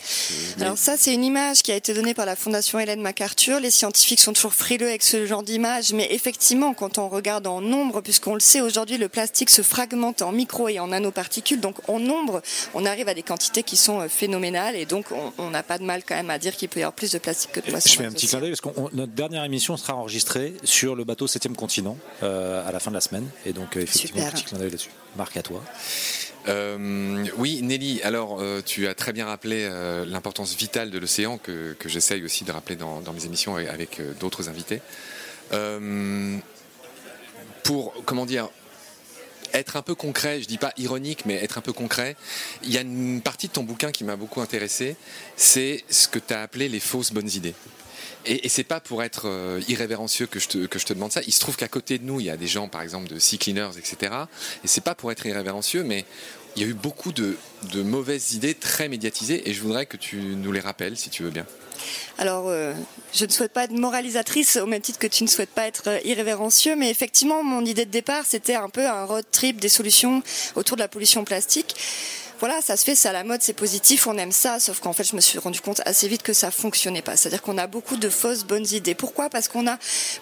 Alors 0.60 0.78
ça, 0.78 0.96
c'est 0.96 1.12
une 1.12 1.24
image 1.24 1.62
qui 1.62 1.72
a 1.72 1.76
été 1.76 1.92
donnée 1.92 2.14
par 2.14 2.24
la 2.26 2.36
Fondation 2.36 2.78
Hélène 2.78 3.00
MacArthur. 3.02 3.58
Les 3.60 3.70
scientifiques 3.70 4.20
sont 4.20 4.32
toujours 4.32 4.54
frileux 4.54 4.86
avec 4.88 5.02
ce 5.02 5.26
genre 5.26 5.42
d'image, 5.42 5.92
mais 5.92 6.08
effectivement, 6.12 6.72
quand 6.72 6.98
on 6.98 7.08
regarde 7.08 7.46
en 7.48 7.60
nombre, 7.60 8.00
puisqu'on 8.00 8.34
le 8.34 8.40
sait 8.40 8.60
aujourd'hui, 8.60 8.96
le 8.96 9.08
plastique 9.08 9.50
se 9.50 9.62
fragmente 9.62 10.22
en 10.22 10.30
micro 10.32 10.68
et 10.68 10.78
en 10.78 10.88
nanoparticules, 10.88 11.60
donc 11.60 11.76
en 11.88 11.98
nombre, 11.98 12.42
on 12.74 12.86
arrive 12.86 13.08
à 13.08 13.14
des 13.14 13.22
quantités 13.22 13.62
qui 13.64 13.76
sont 13.76 14.00
euh, 14.00 14.08
phénoménales, 14.08 14.76
et 14.76 14.86
donc 14.86 15.06
on- 15.10 15.32
on 15.38 15.50
n'a 15.50 15.62
pas 15.64 15.78
de 15.78 15.84
mal 15.84 16.02
quand 16.06 16.14
même 16.14 16.30
à 16.30 16.38
dire 16.38 16.54
qu'il 16.56 16.68
peut 16.68 16.80
y 16.80 16.82
avoir 16.82 16.92
plus 16.94 17.10
de 17.12 17.18
plastique 17.18 17.39
que 17.48 17.60
de 17.60 17.70
poissons. 17.70 17.88
Je 17.90 17.96
fais 17.96 18.04
un 18.04 18.12
petit 18.12 18.26
clin 18.26 18.40
d'œil 18.40 18.50
parce 18.50 18.60
que 18.60 18.96
notre 18.96 19.12
dernière 19.12 19.44
émission 19.44 19.76
sera 19.76 19.94
enregistrée 19.94 20.54
sur 20.64 20.94
le 20.96 21.04
bateau 21.04 21.26
7 21.26 21.54
continent 21.56 21.96
euh, 22.22 22.66
à 22.66 22.72
la 22.72 22.80
fin 22.80 22.90
de 22.90 22.96
la 22.96 23.00
semaine. 23.00 23.28
Et 23.46 23.52
donc, 23.52 23.76
euh, 23.76 23.80
effectivement, 23.80 24.20
Super. 24.20 24.32
petit 24.34 24.44
clin 24.44 24.58
d'œil 24.58 24.70
là-dessus. 24.70 24.90
Marc 25.16 25.36
à 25.36 25.42
toi. 25.42 25.62
Euh, 26.48 27.26
oui, 27.36 27.60
Nelly, 27.62 28.00
alors 28.02 28.40
euh, 28.40 28.62
tu 28.64 28.88
as 28.88 28.94
très 28.94 29.12
bien 29.12 29.26
rappelé 29.26 29.68
euh, 29.68 30.04
l'importance 30.06 30.56
vitale 30.56 30.90
de 30.90 30.98
l'océan 30.98 31.38
que, 31.38 31.74
que 31.78 31.88
j'essaye 31.88 32.24
aussi 32.24 32.44
de 32.44 32.52
rappeler 32.52 32.76
dans, 32.76 33.00
dans 33.00 33.12
mes 33.12 33.26
émissions 33.26 33.56
avec, 33.56 33.68
avec, 33.68 34.00
euh, 34.00 34.12
d'autres 34.18 34.48
invités. 34.48 34.80
Euh, 35.52 36.38
pour, 37.62 37.92
comment 38.06 38.24
dire, 38.24 38.48
être 39.52 39.76
un 39.76 39.82
peu 39.82 39.94
concret, 39.94 40.40
je 40.40 40.46
dis 40.46 40.58
pas 40.58 40.72
ironique, 40.76 41.26
mais 41.26 41.34
être 41.34 41.58
un 41.58 41.60
peu 41.60 41.72
concret, 41.72 42.16
il 42.62 42.70
y 42.70 42.78
a 42.78 42.82
une 42.82 43.20
partie 43.20 43.48
de 43.48 43.52
ton 43.52 43.62
bouquin 43.62 43.90
qui 43.90 44.04
m'a 44.04 44.16
beaucoup 44.16 44.40
intéressé, 44.40 44.96
c'est 45.36 45.84
ce 45.90 46.08
que 46.08 46.18
tu 46.18 46.34
as 46.34 46.42
appelé 46.42 46.68
les 46.68 46.80
fausses 46.80 47.12
bonnes 47.12 47.30
idées. 47.30 47.54
Et, 48.26 48.46
et 48.46 48.48
c'est 48.48 48.64
pas 48.64 48.80
pour 48.80 49.02
être 49.02 49.22
euh, 49.26 49.60
irrévérencieux 49.68 50.26
que 50.26 50.38
je, 50.38 50.48
te, 50.48 50.92
demande 50.92 51.12
ça. 51.12 51.22
Il 51.26 51.32
se 51.32 51.40
trouve 51.40 51.56
qu'à 51.56 51.68
côté 51.68 51.98
de 51.98 52.04
nous, 52.04 52.20
il 52.20 52.26
y 52.26 52.30
a 52.30 52.36
des 52.36 52.46
gens, 52.46 52.68
par 52.68 52.82
exemple, 52.82 53.08
de 53.08 53.18
Sea 53.18 53.38
Cleaners, 53.38 53.78
etc. 53.78 54.12
Et 54.62 54.68
c'est 54.68 54.82
pas 54.82 54.94
pour 54.94 55.10
être 55.10 55.24
irrévérencieux, 55.24 55.84
mais 55.84 56.04
il 56.56 56.62
y 56.62 56.64
a 56.66 56.68
eu 56.68 56.74
beaucoup 56.74 57.12
de 57.12 57.36
mauvaises 57.74 58.34
idées 58.34 58.54
très 58.54 58.88
médiatisées. 58.88 59.48
Et 59.48 59.54
je 59.54 59.62
voudrais 59.62 59.86
que 59.86 59.96
tu 59.96 60.16
nous 60.16 60.52
les 60.52 60.60
rappelles, 60.60 60.98
si 60.98 61.08
tu 61.08 61.22
veux 61.22 61.30
bien. 61.30 61.46
Alors, 62.18 62.48
euh, 62.48 62.74
je 63.14 63.24
ne 63.24 63.30
souhaite 63.30 63.52
pas 63.52 63.64
être 63.64 63.72
moralisatrice 63.72 64.56
au 64.56 64.66
même 64.66 64.82
titre 64.82 64.98
que 64.98 65.06
tu 65.06 65.24
ne 65.24 65.28
souhaites 65.28 65.50
pas 65.50 65.66
être 65.66 65.88
euh, 65.88 65.98
irrévérencieux, 66.04 66.76
mais 66.76 66.90
effectivement, 66.90 67.42
mon 67.42 67.64
idée 67.64 67.84
de 67.84 67.90
départ, 67.90 68.24
c'était 68.26 68.54
un 68.54 68.68
peu 68.68 68.86
un 68.86 69.04
road 69.04 69.24
trip 69.30 69.60
des 69.60 69.68
solutions 69.68 70.22
autour 70.54 70.76
de 70.76 70.82
la 70.82 70.88
pollution 70.88 71.24
plastique. 71.24 71.74
Voilà, 72.40 72.62
ça 72.62 72.78
se 72.78 72.84
fait, 72.84 72.94
c'est 72.94 73.08
à 73.10 73.12
la 73.12 73.22
mode, 73.22 73.42
c'est 73.42 73.52
positif, 73.52 74.06
on 74.06 74.16
aime 74.16 74.32
ça, 74.32 74.58
sauf 74.60 74.80
qu'en 74.80 74.94
fait, 74.94 75.04
je 75.04 75.14
me 75.14 75.20
suis 75.20 75.38
rendu 75.38 75.60
compte 75.60 75.82
assez 75.84 76.08
vite 76.08 76.22
que 76.22 76.32
ça 76.32 76.50
fonctionnait 76.50 77.02
pas. 77.02 77.14
C'est-à-dire 77.14 77.42
qu'on 77.42 77.58
a 77.58 77.66
beaucoup 77.66 77.98
de 77.98 78.08
fausses 78.08 78.44
bonnes 78.44 78.66
idées. 78.72 78.94
Pourquoi? 78.94 79.28
Parce 79.28 79.46
qu'on 79.46 79.66
a 79.66 79.76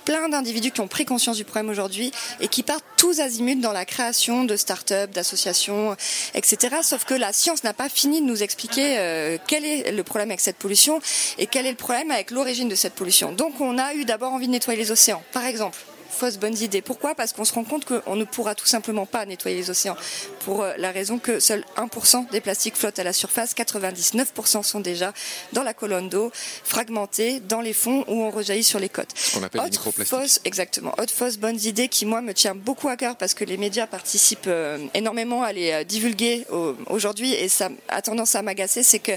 plein 0.05 0.29
d'individus 0.29 0.73
qui 0.73 0.81
ont 0.81 0.89
pris 0.89 1.05
conscience 1.05 1.37
du 1.37 1.45
problème 1.45 1.71
aujourd'hui 1.71 2.11
et 2.41 2.49
qui 2.49 2.65
partent 2.65 2.85
tous 2.97 3.21
azimuts 3.21 3.61
dans 3.61 3.71
la 3.71 3.85
création 3.85 4.43
de 4.43 4.57
start-up, 4.57 5.13
d'associations, 5.13 5.97
etc. 6.35 6.79
Sauf 6.83 7.05
que 7.05 7.15
la 7.15 7.33
science 7.33 7.63
n'a 7.63 7.73
pas 7.73 7.89
fini 7.89 8.21
de 8.21 8.27
nous 8.27 8.43
expliquer 8.43 8.99
euh, 8.99 9.39
quel 9.47 9.65
est 9.65 9.93
le 9.93 10.03
problème 10.03 10.31
avec 10.31 10.41
cette 10.41 10.57
pollution 10.57 11.01
et 11.39 11.47
quel 11.47 11.67
est 11.67 11.71
le 11.71 11.77
problème 11.77 12.11
avec 12.11 12.33
l'origine 12.33 12.69
de 12.69 12.75
cette 12.75 12.95
pollution. 12.95 13.31
Donc 13.31 13.61
on 13.61 13.79
a 13.79 13.95
eu 13.95 14.05
d'abord 14.05 14.33
envie 14.33 14.49
de 14.49 14.53
nettoyer 14.53 14.81
les 14.81 14.91
océans, 14.91 15.23
par 15.33 15.45
exemple. 15.45 15.79
Fausses 16.11 16.39
bonnes 16.39 16.57
idées. 16.59 16.83
Pourquoi? 16.83 17.15
Parce 17.15 17.33
qu'on 17.33 17.45
se 17.45 17.53
rend 17.53 17.65
compte 17.65 17.85
qu'on 17.85 18.17
ne 18.17 18.25
pourra 18.25 18.55
tout 18.55 18.67
simplement 18.67 19.07
pas 19.07 19.25
nettoyer 19.27 19.57
les 19.57 19.71
océans. 19.71 19.97
Pour 20.45 20.63
euh, 20.63 20.73
la 20.79 20.91
raison 20.91 21.19
que 21.19 21.39
seul 21.39 21.65
1% 21.77 22.31
des 22.31 22.41
plastiques 22.41 22.77
flottent 22.77 22.99
à 22.99 23.05
la 23.05 23.13
surface, 23.13 23.55
99% 23.55 24.63
sont 24.63 24.81
déjà 24.81 25.13
dans 25.53 25.63
la 25.63 25.75
colonne 25.75 26.09
d'eau, 26.09 26.33
fragmentés 26.65 27.41
dans 27.41 27.61
les 27.61 27.73
fonds 27.73 28.05
ou 28.09 28.23
on 28.23 28.31
rejaillit 28.31 28.65
sur 28.65 28.79
les 28.79 28.89
côtes. 28.89 29.11
Ce 29.15 29.35
qu'on 29.37 29.43
appelle 29.43 29.61
les 29.61 29.67
Autre 29.67 29.79
microplastiques. 29.79 30.19
fausse, 30.19 30.41
exactement. 30.45 30.95
Autre 30.99 31.13
fausse 31.13 31.37
bonnes 31.37 31.61
idées 31.61 31.89
qui, 31.89 32.07
moi, 32.07 32.21
me 32.21 32.33
tient 32.35 32.55
beaucoup 32.55 32.89
à 32.89 32.97
cœur 32.97 33.17
parce 33.17 33.35
que 33.35 33.45
les 33.45 33.57
médias 33.57 33.87
participent 33.87 34.47
euh, 34.47 34.79
énormément 34.95 35.43
à 35.43 35.53
les 35.53 35.73
euh, 35.73 35.85
divulguer 35.85 36.47
au- 36.51 36.75
aujourd'hui 36.87 37.33
et 37.35 37.49
ça 37.49 37.69
a 37.89 38.03
tendance 38.03 38.35
à 38.35 38.43
m'agacer, 38.43 38.83
c'est 38.83 38.99
que 38.99 39.13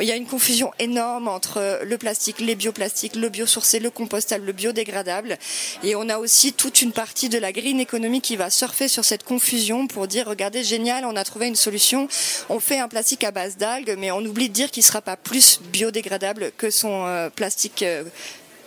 il 0.00 0.06
y 0.06 0.12
a 0.12 0.16
une 0.16 0.26
confusion 0.26 0.72
énorme 0.78 1.28
entre 1.28 1.58
euh, 1.58 1.84
le 1.84 1.98
plastique, 1.98 2.40
les 2.40 2.54
bioplastiques, 2.54 3.16
le 3.16 3.28
biosourcé, 3.28 3.78
le 3.80 3.90
compostable, 3.90 4.46
le 4.46 4.52
biodégradable. 4.52 5.38
Et 5.82 5.96
on 5.96 6.08
a 6.08 6.18
aussi 6.20 6.52
toute 6.52 6.82
une 6.82 6.92
partie 6.92 7.28
de 7.28 7.38
la 7.38 7.50
green 7.50 7.80
economy 7.80 8.20
qui 8.20 8.36
va 8.36 8.50
surfer 8.50 8.88
sur 8.88 9.04
cette 9.04 9.24
confusion 9.24 9.86
pour 9.86 10.06
dire, 10.06 10.26
regardez, 10.28 10.62
génial, 10.62 11.04
on 11.04 11.16
a 11.16 11.24
trouvé 11.24 11.48
une 11.48 11.56
solution. 11.56 12.08
On 12.48 12.60
fait 12.60 12.78
un 12.78 12.88
plastique 12.88 13.24
à 13.24 13.30
base 13.30 13.56
d'algues, 13.56 13.96
mais 13.98 14.10
on 14.10 14.20
oublie 14.20 14.48
de 14.48 14.54
dire 14.54 14.70
qu'il 14.70 14.82
sera 14.82 15.00
pas 15.00 15.16
plus 15.16 15.60
biodégradable 15.72 16.52
que 16.56 16.70
son 16.70 17.06
euh, 17.06 17.30
plastique 17.30 17.82
euh, 17.82 18.04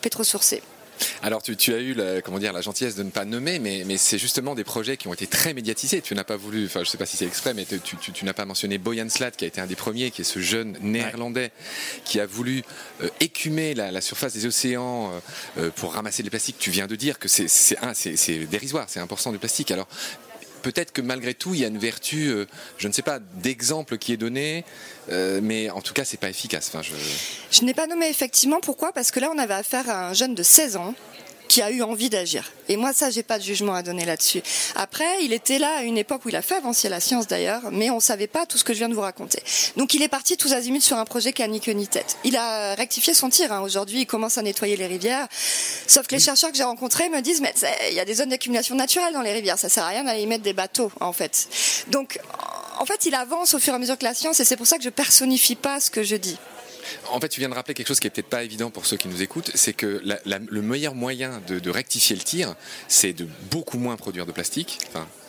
pétrosourcé. 0.01 0.61
Alors, 1.21 1.41
tu, 1.41 1.55
tu 1.55 1.73
as 1.73 1.79
eu 1.79 1.93
la, 1.93 2.21
comment 2.21 2.39
dire, 2.39 2.53
la 2.53 2.61
gentillesse 2.61 2.95
de 2.95 3.03
ne 3.03 3.09
pas 3.09 3.25
nommer, 3.25 3.59
mais, 3.59 3.83
mais 3.85 3.97
c'est 3.97 4.17
justement 4.17 4.55
des 4.55 4.63
projets 4.63 4.97
qui 4.97 5.07
ont 5.07 5.13
été 5.13 5.27
très 5.27 5.53
médiatisés. 5.53 6.01
Tu 6.01 6.15
n'as 6.15 6.23
pas 6.23 6.35
voulu, 6.37 6.65
enfin, 6.65 6.81
je 6.81 6.87
ne 6.87 6.91
sais 6.91 6.97
pas 6.97 7.05
si 7.05 7.17
c'est 7.17 7.25
exprès, 7.25 7.53
mais 7.53 7.65
tu, 7.65 7.79
tu- 7.97 8.11
tu 8.11 8.25
n'as 8.25 8.33
pas 8.33 8.45
mentionné 8.45 8.77
Boyan 8.77 9.09
Slat, 9.09 9.31
qui 9.31 9.45
a 9.45 9.47
été 9.47 9.61
un 9.61 9.67
des 9.67 9.75
premiers, 9.75 10.11
qui 10.11 10.21
est 10.21 10.25
ce 10.25 10.39
jeune 10.39 10.77
néerlandais 10.81 11.51
qui 12.05 12.19
a 12.19 12.25
voulu 12.25 12.63
euh, 13.01 13.09
écumer 13.19 13.73
la, 13.73 13.91
la 13.91 14.01
surface 14.01 14.33
des 14.33 14.45
océans 14.45 15.11
euh, 15.13 15.19
euh, 15.65 15.69
pour 15.75 15.93
ramasser 15.93 16.23
les 16.23 16.29
plastiques. 16.29 16.57
Tu 16.59 16.71
viens 16.71 16.87
de 16.87 16.95
dire 16.95 17.19
que 17.19 17.27
c'est 17.27 17.45
dérisoire, 18.49 18.85
c'est 18.89 18.99
1% 18.99 19.31
du 19.31 19.37
plastique. 19.39 19.71
Alors, 19.71 19.87
peut-être 20.63 20.91
que 20.91 21.01
malgré 21.01 21.35
tout, 21.35 21.53
il 21.53 21.59
y 21.59 21.65
a 21.65 21.67
une 21.67 21.77
vertu, 21.77 22.29
euh, 22.29 22.47
je 22.79 22.87
ne 22.87 22.93
sais 22.93 23.03
pas, 23.03 23.19
d'exemple 23.19 23.99
qui 23.99 24.13
est 24.13 24.17
donné, 24.17 24.65
euh, 25.11 25.39
mais 25.43 25.69
en 25.69 25.81
tout 25.81 25.93
cas, 25.93 26.05
c'est 26.05 26.17
pas 26.17 26.29
efficace. 26.29 26.71
Je 27.51 27.63
n'ai 27.63 27.73
pas 27.75 27.85
nommé 27.85 28.07
effectivement. 28.07 28.59
Pourquoi 28.61 28.91
Parce 28.91 29.11
que 29.11 29.19
là, 29.19 29.29
on 29.33 29.37
avait 29.37 29.53
affaire 29.53 29.87
à 29.89 30.09
un 30.09 30.13
jeune 30.13 30.33
de 30.33 30.41
16 30.41 30.77
ans 30.77 30.95
qui 31.47 31.61
a 31.61 31.69
eu 31.71 31.81
envie 31.81 32.09
d'agir. 32.09 32.51
Et 32.69 32.77
moi, 32.77 32.93
ça, 32.93 33.09
j'ai 33.09 33.23
pas 33.23 33.37
de 33.37 33.43
jugement 33.43 33.73
à 33.73 33.83
donner 33.83 34.05
là-dessus. 34.05 34.41
Après, 34.75 35.23
il 35.23 35.33
était 35.33 35.59
là 35.59 35.77
à 35.77 35.81
une 35.83 35.97
époque 35.97 36.25
où 36.25 36.29
il 36.29 36.35
a 36.35 36.41
fait 36.41 36.55
avancer 36.55 36.89
la 36.89 36.99
science 36.99 37.27
d'ailleurs, 37.27 37.61
mais 37.71 37.89
on 37.89 37.99
savait 37.99 38.27
pas 38.27 38.45
tout 38.45 38.57
ce 38.57 38.63
que 38.63 38.73
je 38.73 38.79
viens 38.79 38.89
de 38.89 38.93
vous 38.95 39.01
raconter. 39.01 39.43
Donc, 39.77 39.93
il 39.93 40.01
est 40.01 40.07
parti 40.07 40.37
tous 40.37 40.53
azimuts 40.53 40.81
sur 40.81 40.97
un 40.97 41.05
projet 41.05 41.33
qui 41.33 41.43
a 41.43 41.47
ni 41.47 41.59
queue 41.59 41.73
ni 41.73 41.87
tête. 41.87 42.17
Il 42.23 42.37
a 42.37 42.75
rectifié 42.75 43.13
son 43.13 43.29
tir. 43.29 43.51
hein. 43.51 43.61
Aujourd'hui, 43.61 44.01
il 44.01 44.05
commence 44.05 44.37
à 44.37 44.41
nettoyer 44.41 44.77
les 44.77 44.87
rivières. 44.87 45.27
Sauf 45.87 46.07
que 46.07 46.15
les 46.15 46.21
chercheurs 46.21 46.51
que 46.51 46.57
j'ai 46.57 46.63
rencontrés 46.63 47.09
me 47.09 47.21
disent, 47.21 47.41
mais 47.41 47.53
il 47.89 47.95
y 47.95 47.99
a 47.99 48.05
des 48.05 48.15
zones 48.15 48.29
d'accumulation 48.29 48.75
naturelle 48.75 49.13
dans 49.13 49.21
les 49.21 49.33
rivières. 49.33 49.59
Ça 49.59 49.69
sert 49.69 49.83
à 49.83 49.89
rien 49.89 50.03
d'aller 50.03 50.21
y 50.21 50.27
mettre 50.27 50.43
des 50.43 50.53
bateaux, 50.53 50.91
en 50.99 51.13
fait. 51.13 51.47
Donc, 51.87 52.19
en 52.79 52.85
fait, 52.85 53.05
il 53.05 53.15
avance 53.15 53.53
au 53.53 53.59
fur 53.59 53.73
et 53.73 53.75
à 53.75 53.79
mesure 53.79 53.97
que 53.97 54.05
la 54.05 54.13
science, 54.13 54.39
et 54.39 54.45
c'est 54.45 54.57
pour 54.57 54.67
ça 54.67 54.77
que 54.77 54.83
je 54.83 54.89
personnifie 54.89 55.55
pas 55.55 55.79
ce 55.79 55.89
que 55.91 56.03
je 56.03 56.15
dis. 56.15 56.37
En 57.11 57.19
fait, 57.19 57.29
tu 57.29 57.39
viens 57.39 57.49
de 57.49 57.53
rappeler 57.55 57.73
quelque 57.73 57.87
chose 57.87 57.99
qui 57.99 58.07
est 58.07 58.09
peut-être 58.09 58.29
pas 58.29 58.43
évident 58.43 58.69
pour 58.69 58.85
ceux 58.85 58.97
qui 58.97 59.07
nous 59.07 59.21
écoutent, 59.21 59.51
c'est 59.55 59.73
que 59.73 60.01
la- 60.03 60.19
la- 60.25 60.39
le 60.39 60.61
meilleur 60.61 60.95
moyen 60.95 61.41
de, 61.47 61.59
de 61.59 61.69
rectifier 61.69 62.15
le 62.15 62.21
tir, 62.23 62.55
c'est 62.87 63.13
de 63.13 63.27
beaucoup 63.51 63.77
moins 63.77 63.95
produire 63.97 64.25
de 64.25 64.31
plastique, 64.31 64.79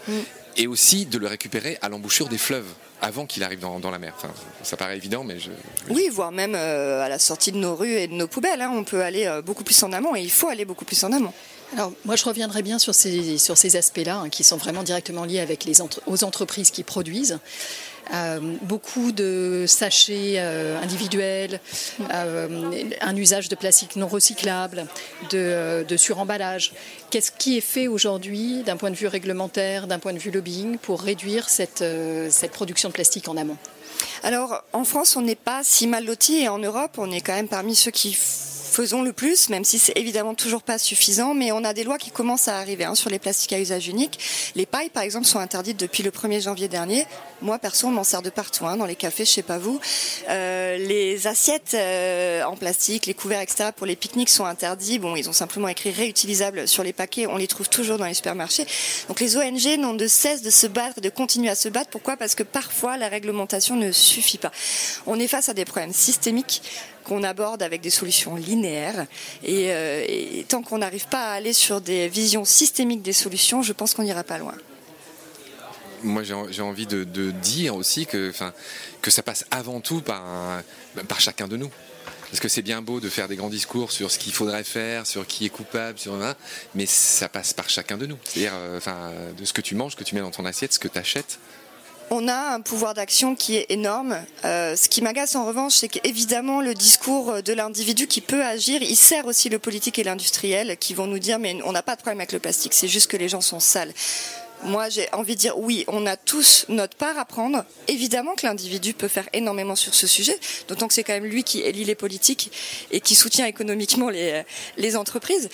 Mm. 0.06 0.12
et 0.56 0.66
aussi 0.66 1.06
de 1.06 1.16
le 1.18 1.26
récupérer 1.26 1.78
à 1.82 1.88
l'embouchure 1.88 2.28
des 2.28 2.36
fleuves 2.38 2.66
avant 3.00 3.26
qu'il 3.26 3.42
arrive 3.42 3.58
dans, 3.60 3.80
dans 3.80 3.90
la 3.90 3.98
mer. 3.98 4.14
Enfin, 4.16 4.32
ça 4.62 4.76
paraît 4.76 4.96
évident, 4.96 5.24
mais 5.24 5.38
je. 5.38 5.50
Oui, 5.88 6.08
voire 6.12 6.30
même 6.32 6.54
euh, 6.54 7.02
à 7.02 7.08
la 7.08 7.18
sortie 7.18 7.52
de 7.52 7.56
nos 7.58 7.74
rues 7.74 7.92
et 7.94 8.06
de 8.06 8.12
nos 8.14 8.28
poubelles. 8.28 8.60
hein. 8.62 8.70
On 8.74 8.84
peut 8.84 9.02
aller 9.02 9.26
euh, 9.26 9.42
beaucoup 9.42 9.64
plus 9.64 9.82
en 9.82 9.92
amont 9.92 10.14
et 10.14 10.20
il 10.22 10.30
faut 10.30 10.48
aller 10.48 10.64
beaucoup 10.64 10.84
plus 10.84 11.02
en 11.04 11.12
amont. 11.12 11.32
Alors, 11.72 11.92
moi, 12.04 12.14
je 12.16 12.24
reviendrai 12.24 12.62
bien 12.62 12.78
sur 12.78 12.94
ces, 12.94 13.36
sur 13.38 13.56
ces 13.58 13.76
aspects-là, 13.76 14.18
hein, 14.18 14.28
qui 14.28 14.44
sont 14.44 14.56
vraiment 14.58 14.82
directement 14.84 15.24
liés 15.24 15.40
avec 15.40 15.64
les 15.64 15.80
entre- 15.80 16.02
aux 16.06 16.22
entreprises 16.22 16.70
qui 16.70 16.82
produisent. 16.84 17.38
Euh, 18.12 18.38
beaucoup 18.62 19.12
de 19.12 19.64
sachets 19.66 20.34
euh, 20.36 20.78
individuels, 20.82 21.60
euh, 22.12 22.90
un 23.00 23.16
usage 23.16 23.48
de 23.48 23.54
plastique 23.54 23.96
non 23.96 24.06
recyclable, 24.06 24.86
de, 25.30 25.96
suremballage. 25.96 26.72
Qu'est-ce 27.10 27.32
qui 27.32 27.56
est 27.56 27.62
fait 27.62 27.88
aujourd'hui 27.88 28.62
d'un 28.62 28.76
point 28.76 28.90
de 28.90 28.96
vue 28.96 29.06
réglementaire, 29.06 29.86
d'un 29.86 29.98
point 29.98 30.12
de 30.12 30.18
vue 30.18 30.30
lobbying, 30.30 30.76
pour 30.76 31.00
réduire 31.00 31.48
cette, 31.48 31.84
cette 32.30 32.50
production 32.50 32.88
de 32.88 32.94
plastique 32.94 33.28
en 33.28 33.36
amont? 33.36 33.56
Alors, 34.22 34.62
en 34.72 34.84
France, 34.84 35.16
on 35.16 35.22
n'est 35.22 35.34
pas 35.34 35.62
si 35.62 35.86
mal 35.86 36.04
lotis 36.04 36.42
et 36.42 36.48
en 36.48 36.58
Europe, 36.58 36.96
on 36.98 37.10
est 37.10 37.20
quand 37.20 37.34
même 37.34 37.48
parmi 37.48 37.74
ceux 37.74 37.90
qui 37.90 38.16
faisons 38.74 39.02
le 39.02 39.12
plus, 39.12 39.48
même 39.50 39.64
si 39.64 39.78
c'est 39.78 39.96
évidemment 39.96 40.34
toujours 40.34 40.62
pas 40.62 40.78
suffisant, 40.78 41.32
mais 41.32 41.52
on 41.52 41.62
a 41.64 41.72
des 41.72 41.84
lois 41.84 41.96
qui 41.96 42.10
commencent 42.10 42.48
à 42.48 42.58
arriver 42.58 42.84
hein, 42.84 42.94
sur 42.94 43.08
les 43.08 43.20
plastiques 43.20 43.52
à 43.52 43.60
usage 43.60 43.86
unique. 43.86 44.18
Les 44.56 44.66
pailles, 44.66 44.90
par 44.90 45.04
exemple, 45.04 45.26
sont 45.26 45.38
interdites 45.38 45.78
depuis 45.78 46.02
le 46.02 46.10
1er 46.10 46.42
janvier 46.42 46.66
dernier. 46.68 47.06
Moi, 47.40 47.58
perso, 47.58 47.86
on 47.86 47.90
m'en 47.90 48.04
sert 48.04 48.22
de 48.22 48.30
partout, 48.30 48.66
hein, 48.66 48.76
dans 48.76 48.86
les 48.86 48.96
cafés, 48.96 49.24
je 49.24 49.30
sais 49.30 49.42
pas 49.42 49.58
vous. 49.58 49.80
Euh, 50.28 50.76
les 50.76 51.26
assiettes 51.26 51.74
euh, 51.74 52.42
en 52.44 52.56
plastique, 52.56 53.06
les 53.06 53.14
couverts, 53.14 53.40
etc., 53.40 53.70
pour 53.76 53.86
les 53.86 53.96
pique-niques 53.96 54.30
sont 54.30 54.44
interdits. 54.44 54.98
Bon, 54.98 55.14
ils 55.14 55.28
ont 55.28 55.32
simplement 55.32 55.68
écrit 55.68 55.92
réutilisables 55.92 56.66
sur 56.66 56.82
les 56.82 56.92
paquets. 56.92 57.26
On 57.26 57.36
les 57.36 57.46
trouve 57.46 57.68
toujours 57.68 57.98
dans 57.98 58.06
les 58.06 58.14
supermarchés. 58.14 58.66
Donc, 59.08 59.20
les 59.20 59.36
ONG 59.36 59.78
n'ont 59.78 59.94
de 59.94 60.08
cesse 60.08 60.42
de 60.42 60.50
se 60.50 60.66
battre, 60.66 61.00
de 61.00 61.10
continuer 61.10 61.50
à 61.50 61.54
se 61.54 61.68
battre. 61.68 61.90
Pourquoi? 61.90 62.16
Parce 62.16 62.34
que 62.34 62.42
parfois, 62.42 62.96
la 62.96 63.08
réglementation 63.08 63.76
ne 63.76 63.92
suffit 63.92 64.38
pas. 64.38 64.50
On 65.06 65.20
est 65.20 65.28
face 65.28 65.48
à 65.48 65.54
des 65.54 65.64
problèmes 65.64 65.92
systémiques 65.92 66.62
qu'on 67.04 67.22
aborde 67.22 67.62
avec 67.62 67.80
des 67.80 67.90
solutions 67.90 68.36
linéaires. 68.36 69.06
Et, 69.42 69.72
euh, 69.72 70.04
et 70.08 70.44
tant 70.48 70.62
qu'on 70.62 70.78
n'arrive 70.78 71.06
pas 71.08 71.26
à 71.26 71.32
aller 71.32 71.52
sur 71.52 71.80
des 71.80 72.08
visions 72.08 72.44
systémiques 72.44 73.02
des 73.02 73.12
solutions, 73.12 73.62
je 73.62 73.72
pense 73.72 73.94
qu'on 73.94 74.02
n'ira 74.02 74.24
pas 74.24 74.38
loin. 74.38 74.54
Moi, 76.02 76.22
j'ai 76.22 76.62
envie 76.62 76.86
de, 76.86 77.30
dire 77.30 77.74
aussi 77.74 78.04
que, 78.04 78.32
que 79.00 79.10
ça 79.10 79.22
passe 79.22 79.46
avant 79.50 79.80
tout 79.80 80.02
par, 80.02 80.22
par 81.08 81.20
chacun 81.20 81.48
de 81.48 81.56
nous. 81.56 81.70
Parce 82.34 82.40
que 82.40 82.48
c'est 82.48 82.62
bien 82.62 82.82
beau 82.82 82.98
de 82.98 83.08
faire 83.08 83.28
des 83.28 83.36
grands 83.36 83.48
discours 83.48 83.92
sur 83.92 84.10
ce 84.10 84.18
qu'il 84.18 84.32
faudrait 84.32 84.64
faire, 84.64 85.06
sur 85.06 85.24
qui 85.24 85.46
est 85.46 85.50
coupable, 85.50 85.98
sur 86.00 86.18
mais 86.74 86.84
ça 86.84 87.28
passe 87.28 87.52
par 87.52 87.70
chacun 87.70 87.96
de 87.96 88.06
nous. 88.06 88.18
C'est-à-dire, 88.24 88.52
euh, 88.54 89.32
de 89.32 89.44
ce 89.44 89.52
que 89.52 89.60
tu 89.60 89.76
manges, 89.76 89.92
ce 89.92 89.96
que 89.96 90.02
tu 90.02 90.16
mets 90.16 90.20
dans 90.20 90.32
ton 90.32 90.44
assiette, 90.44 90.72
ce 90.72 90.80
que 90.80 90.88
tu 90.88 90.98
achètes. 90.98 91.38
On 92.10 92.28
a 92.28 92.54
un 92.54 92.60
pouvoir 92.60 92.94
d'action 92.94 93.34
qui 93.34 93.56
est 93.56 93.66
énorme. 93.70 94.16
Euh, 94.44 94.76
ce 94.76 94.88
qui 94.88 95.00
m'agace 95.00 95.34
en 95.36 95.46
revanche, 95.46 95.74
c'est 95.76 95.88
qu'évidemment 95.88 96.60
le 96.60 96.74
discours 96.74 97.42
de 97.42 97.52
l'individu 97.52 98.06
qui 98.06 98.20
peut 98.20 98.44
agir, 98.44 98.82
il 98.82 98.96
sert 98.96 99.26
aussi 99.26 99.48
le 99.48 99.58
politique 99.58 99.98
et 99.98 100.04
l'industriel 100.04 100.76
qui 100.76 100.94
vont 100.94 101.06
nous 101.06 101.18
dire 101.18 101.38
mais 101.38 101.56
on 101.64 101.72
n'a 101.72 101.82
pas 101.82 101.96
de 101.96 102.00
problème 102.00 102.20
avec 102.20 102.32
le 102.32 102.38
plastique, 102.38 102.74
c'est 102.74 102.88
juste 102.88 103.10
que 103.10 103.16
les 103.16 103.28
gens 103.28 103.40
sont 103.40 103.60
sales. 103.60 103.92
Moi, 104.64 104.88
j'ai 104.88 105.08
envie 105.12 105.34
de 105.34 105.40
dire 105.40 105.58
oui, 105.58 105.84
on 105.88 106.06
a 106.06 106.16
tous 106.16 106.64
notre 106.68 106.96
part 106.96 107.18
à 107.18 107.24
prendre. 107.24 107.64
Évidemment 107.88 108.34
que 108.34 108.46
l'individu 108.46 108.94
peut 108.94 109.08
faire 109.08 109.28
énormément 109.32 109.76
sur 109.76 109.94
ce 109.94 110.06
sujet, 110.06 110.38
d'autant 110.68 110.88
que 110.88 110.94
c'est 110.94 111.04
quand 111.04 111.12
même 111.12 111.26
lui 111.26 111.44
qui 111.44 111.60
élit 111.60 111.84
les 111.84 111.94
politiques 111.94 112.50
et 112.90 113.00
qui 113.00 113.14
soutient 113.14 113.46
économiquement 113.46 114.08
les, 114.08 114.42
les 114.76 114.96
entreprises. 114.96 115.48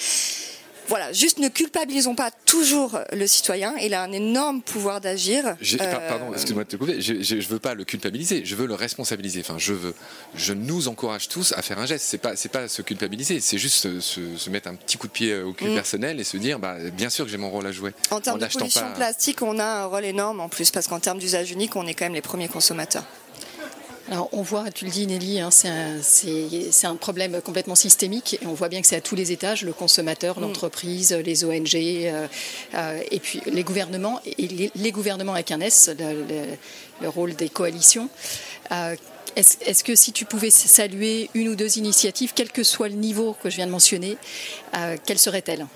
Voilà, 0.90 1.12
juste 1.12 1.38
ne 1.38 1.48
culpabilisons 1.48 2.14
pas 2.14 2.30
toujours 2.44 2.98
le 3.12 3.26
citoyen. 3.26 3.72
Il 3.80 3.94
a 3.94 4.02
un 4.02 4.12
énorme 4.12 4.60
pouvoir 4.60 5.00
d'agir. 5.00 5.56
Par- 5.78 6.00
Pardon, 6.08 6.32
excuse-moi 6.34 6.64
de 6.64 6.68
te 6.68 6.76
couper. 6.76 7.00
Je, 7.00 7.22
je 7.22 7.48
veux 7.48 7.58
pas 7.60 7.74
le 7.74 7.84
culpabiliser. 7.84 8.42
Je 8.44 8.56
veux 8.56 8.66
le 8.66 8.74
responsabiliser. 8.74 9.40
Enfin, 9.40 9.54
je 9.56 9.72
veux. 9.72 9.94
Je 10.34 10.52
nous 10.52 10.88
encourage 10.88 11.28
tous 11.28 11.52
à 11.56 11.62
faire 11.62 11.78
un 11.78 11.86
geste. 11.86 12.04
C'est 12.08 12.18
pas, 12.18 12.34
c'est 12.36 12.48
pas 12.50 12.66
se 12.68 12.82
culpabiliser. 12.82 13.40
C'est 13.40 13.56
juste 13.56 13.76
se, 13.76 14.00
se- 14.00 14.36
se 14.36 14.50
mettre 14.50 14.68
un 14.68 14.74
petit 14.74 14.98
coup 14.98 15.06
de 15.06 15.12
pied 15.12 15.40
au 15.40 15.52
cul 15.52 15.66
Mm. 15.70 15.74
personnel 15.74 16.18
et 16.20 16.24
se 16.24 16.36
dire, 16.36 16.58
bah, 16.58 16.76
bien 16.92 17.08
sûr 17.08 17.24
que 17.24 17.30
j'ai 17.30 17.36
mon 17.38 17.50
rôle 17.50 17.66
à 17.68 17.72
jouer. 17.72 17.92
En 18.10 18.20
termes 18.20 18.38
de 18.38 18.42
n'achetant 18.44 18.58
pollution 18.60 18.80
pas- 18.82 18.94
plastique, 18.96 19.42
on 19.42 19.58
a 19.60 19.64
un 19.64 19.84
rôle 19.86 20.04
énorme 20.04 20.40
en 20.40 20.48
plus, 20.48 20.70
parce 20.72 20.88
qu'en 20.88 20.98
termes 20.98 21.18
d'usage 21.20 21.52
unique, 21.52 21.76
on 21.76 21.86
est 21.86 21.94
quand 21.94 22.04
même 22.06 22.14
les 22.14 22.20
premiers 22.20 22.48
consommateurs. 22.48 23.04
Alors 24.10 24.28
on 24.32 24.42
voit, 24.42 24.70
tu 24.72 24.84
le 24.86 24.90
dis 24.90 25.06
Nelly, 25.06 25.38
hein, 25.38 25.50
c'est 25.52 26.84
un, 26.84 26.96
problème 26.96 27.40
complètement 27.40 27.76
systémique 27.76 28.38
et 28.42 28.46
on 28.46 28.54
voit 28.54 28.68
bien 28.68 28.80
que 28.80 28.86
c'est 28.88 28.96
à 28.96 29.00
tous 29.00 29.14
les 29.14 29.30
étages, 29.30 29.62
le 29.62 29.72
consommateur, 29.72 30.40
l'entreprise, 30.40 31.12
les 31.12 31.44
ONG 31.44 31.76
euh, 31.76 32.26
euh, 32.74 33.00
et 33.10 33.20
puis 33.20 33.40
les 33.46 33.62
gouvernements, 33.62 34.20
et 34.26 34.48
les, 34.48 34.72
les 34.74 34.90
gouvernements 34.92 35.34
avec 35.34 35.52
un 35.52 35.60
S, 35.60 35.90
le, 35.96 36.24
le- 36.24 36.56
le 37.02 37.08
rôle 37.08 37.34
des 37.34 37.48
coalitions. 37.48 38.10
Euh, 38.72 38.94
est-ce, 39.36 39.84
que 39.84 39.94
si 39.94 40.12
tu 40.12 40.24
pouvais 40.24 40.50
saluer 40.50 41.30
une 41.34 41.48
ou 41.48 41.54
deux 41.54 41.78
initiatives, 41.78 42.32
quel 42.34 42.50
que 42.50 42.64
soit 42.64 42.88
le 42.88 42.96
niveau 42.96 43.36
que 43.42 43.48
je 43.48 43.56
viens 43.56 43.66
de 43.66 43.70
mentionner, 43.70 44.18
euh, 44.76 44.96
quelles 45.06 45.18
seraient-elles? 45.20 45.66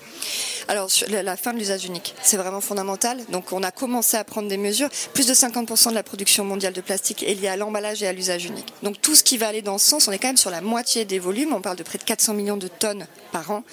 Alors, 0.67 0.89
la 1.09 1.37
fin 1.37 1.53
de 1.53 1.59
l'usage 1.59 1.85
unique, 1.85 2.15
c'est 2.23 2.37
vraiment 2.37 2.61
fondamental. 2.61 3.19
Donc, 3.29 3.51
on 3.51 3.61
a 3.61 3.71
commencé 3.71 4.17
à 4.17 4.23
prendre 4.23 4.47
des 4.49 4.57
mesures. 4.57 4.89
Plus 5.13 5.27
de 5.27 5.33
50% 5.33 5.89
de 5.89 5.93
la 5.95 6.01
production 6.03 6.43
mondiale 6.43 6.73
de 6.73 6.81
plastique 6.81 7.21
est 7.23 7.35
liée 7.35 7.47
à 7.49 7.55
l'emballage 7.55 8.01
et 8.01 8.07
à 8.07 8.13
l'usage 8.13 8.45
unique. 8.45 8.73
Donc, 8.81 8.99
tout 9.01 9.13
ce 9.15 9.23
qui 9.23 9.37
va 9.37 9.47
aller 9.47 9.61
dans 9.61 9.77
ce 9.77 9.87
sens, 9.87 10.07
on 10.07 10.11
est 10.11 10.17
quand 10.17 10.27
même 10.29 10.37
sur 10.37 10.49
la 10.49 10.61
moitié 10.61 11.05
des 11.05 11.19
volumes. 11.19 11.53
On 11.53 11.61
parle 11.61 11.75
de 11.77 11.83
près 11.83 11.97
de 11.99 12.03
400 12.03 12.33
millions 12.33 12.57
de 12.57 12.67
tonnes 12.67 13.05
par 13.31 13.51
an 13.51 13.63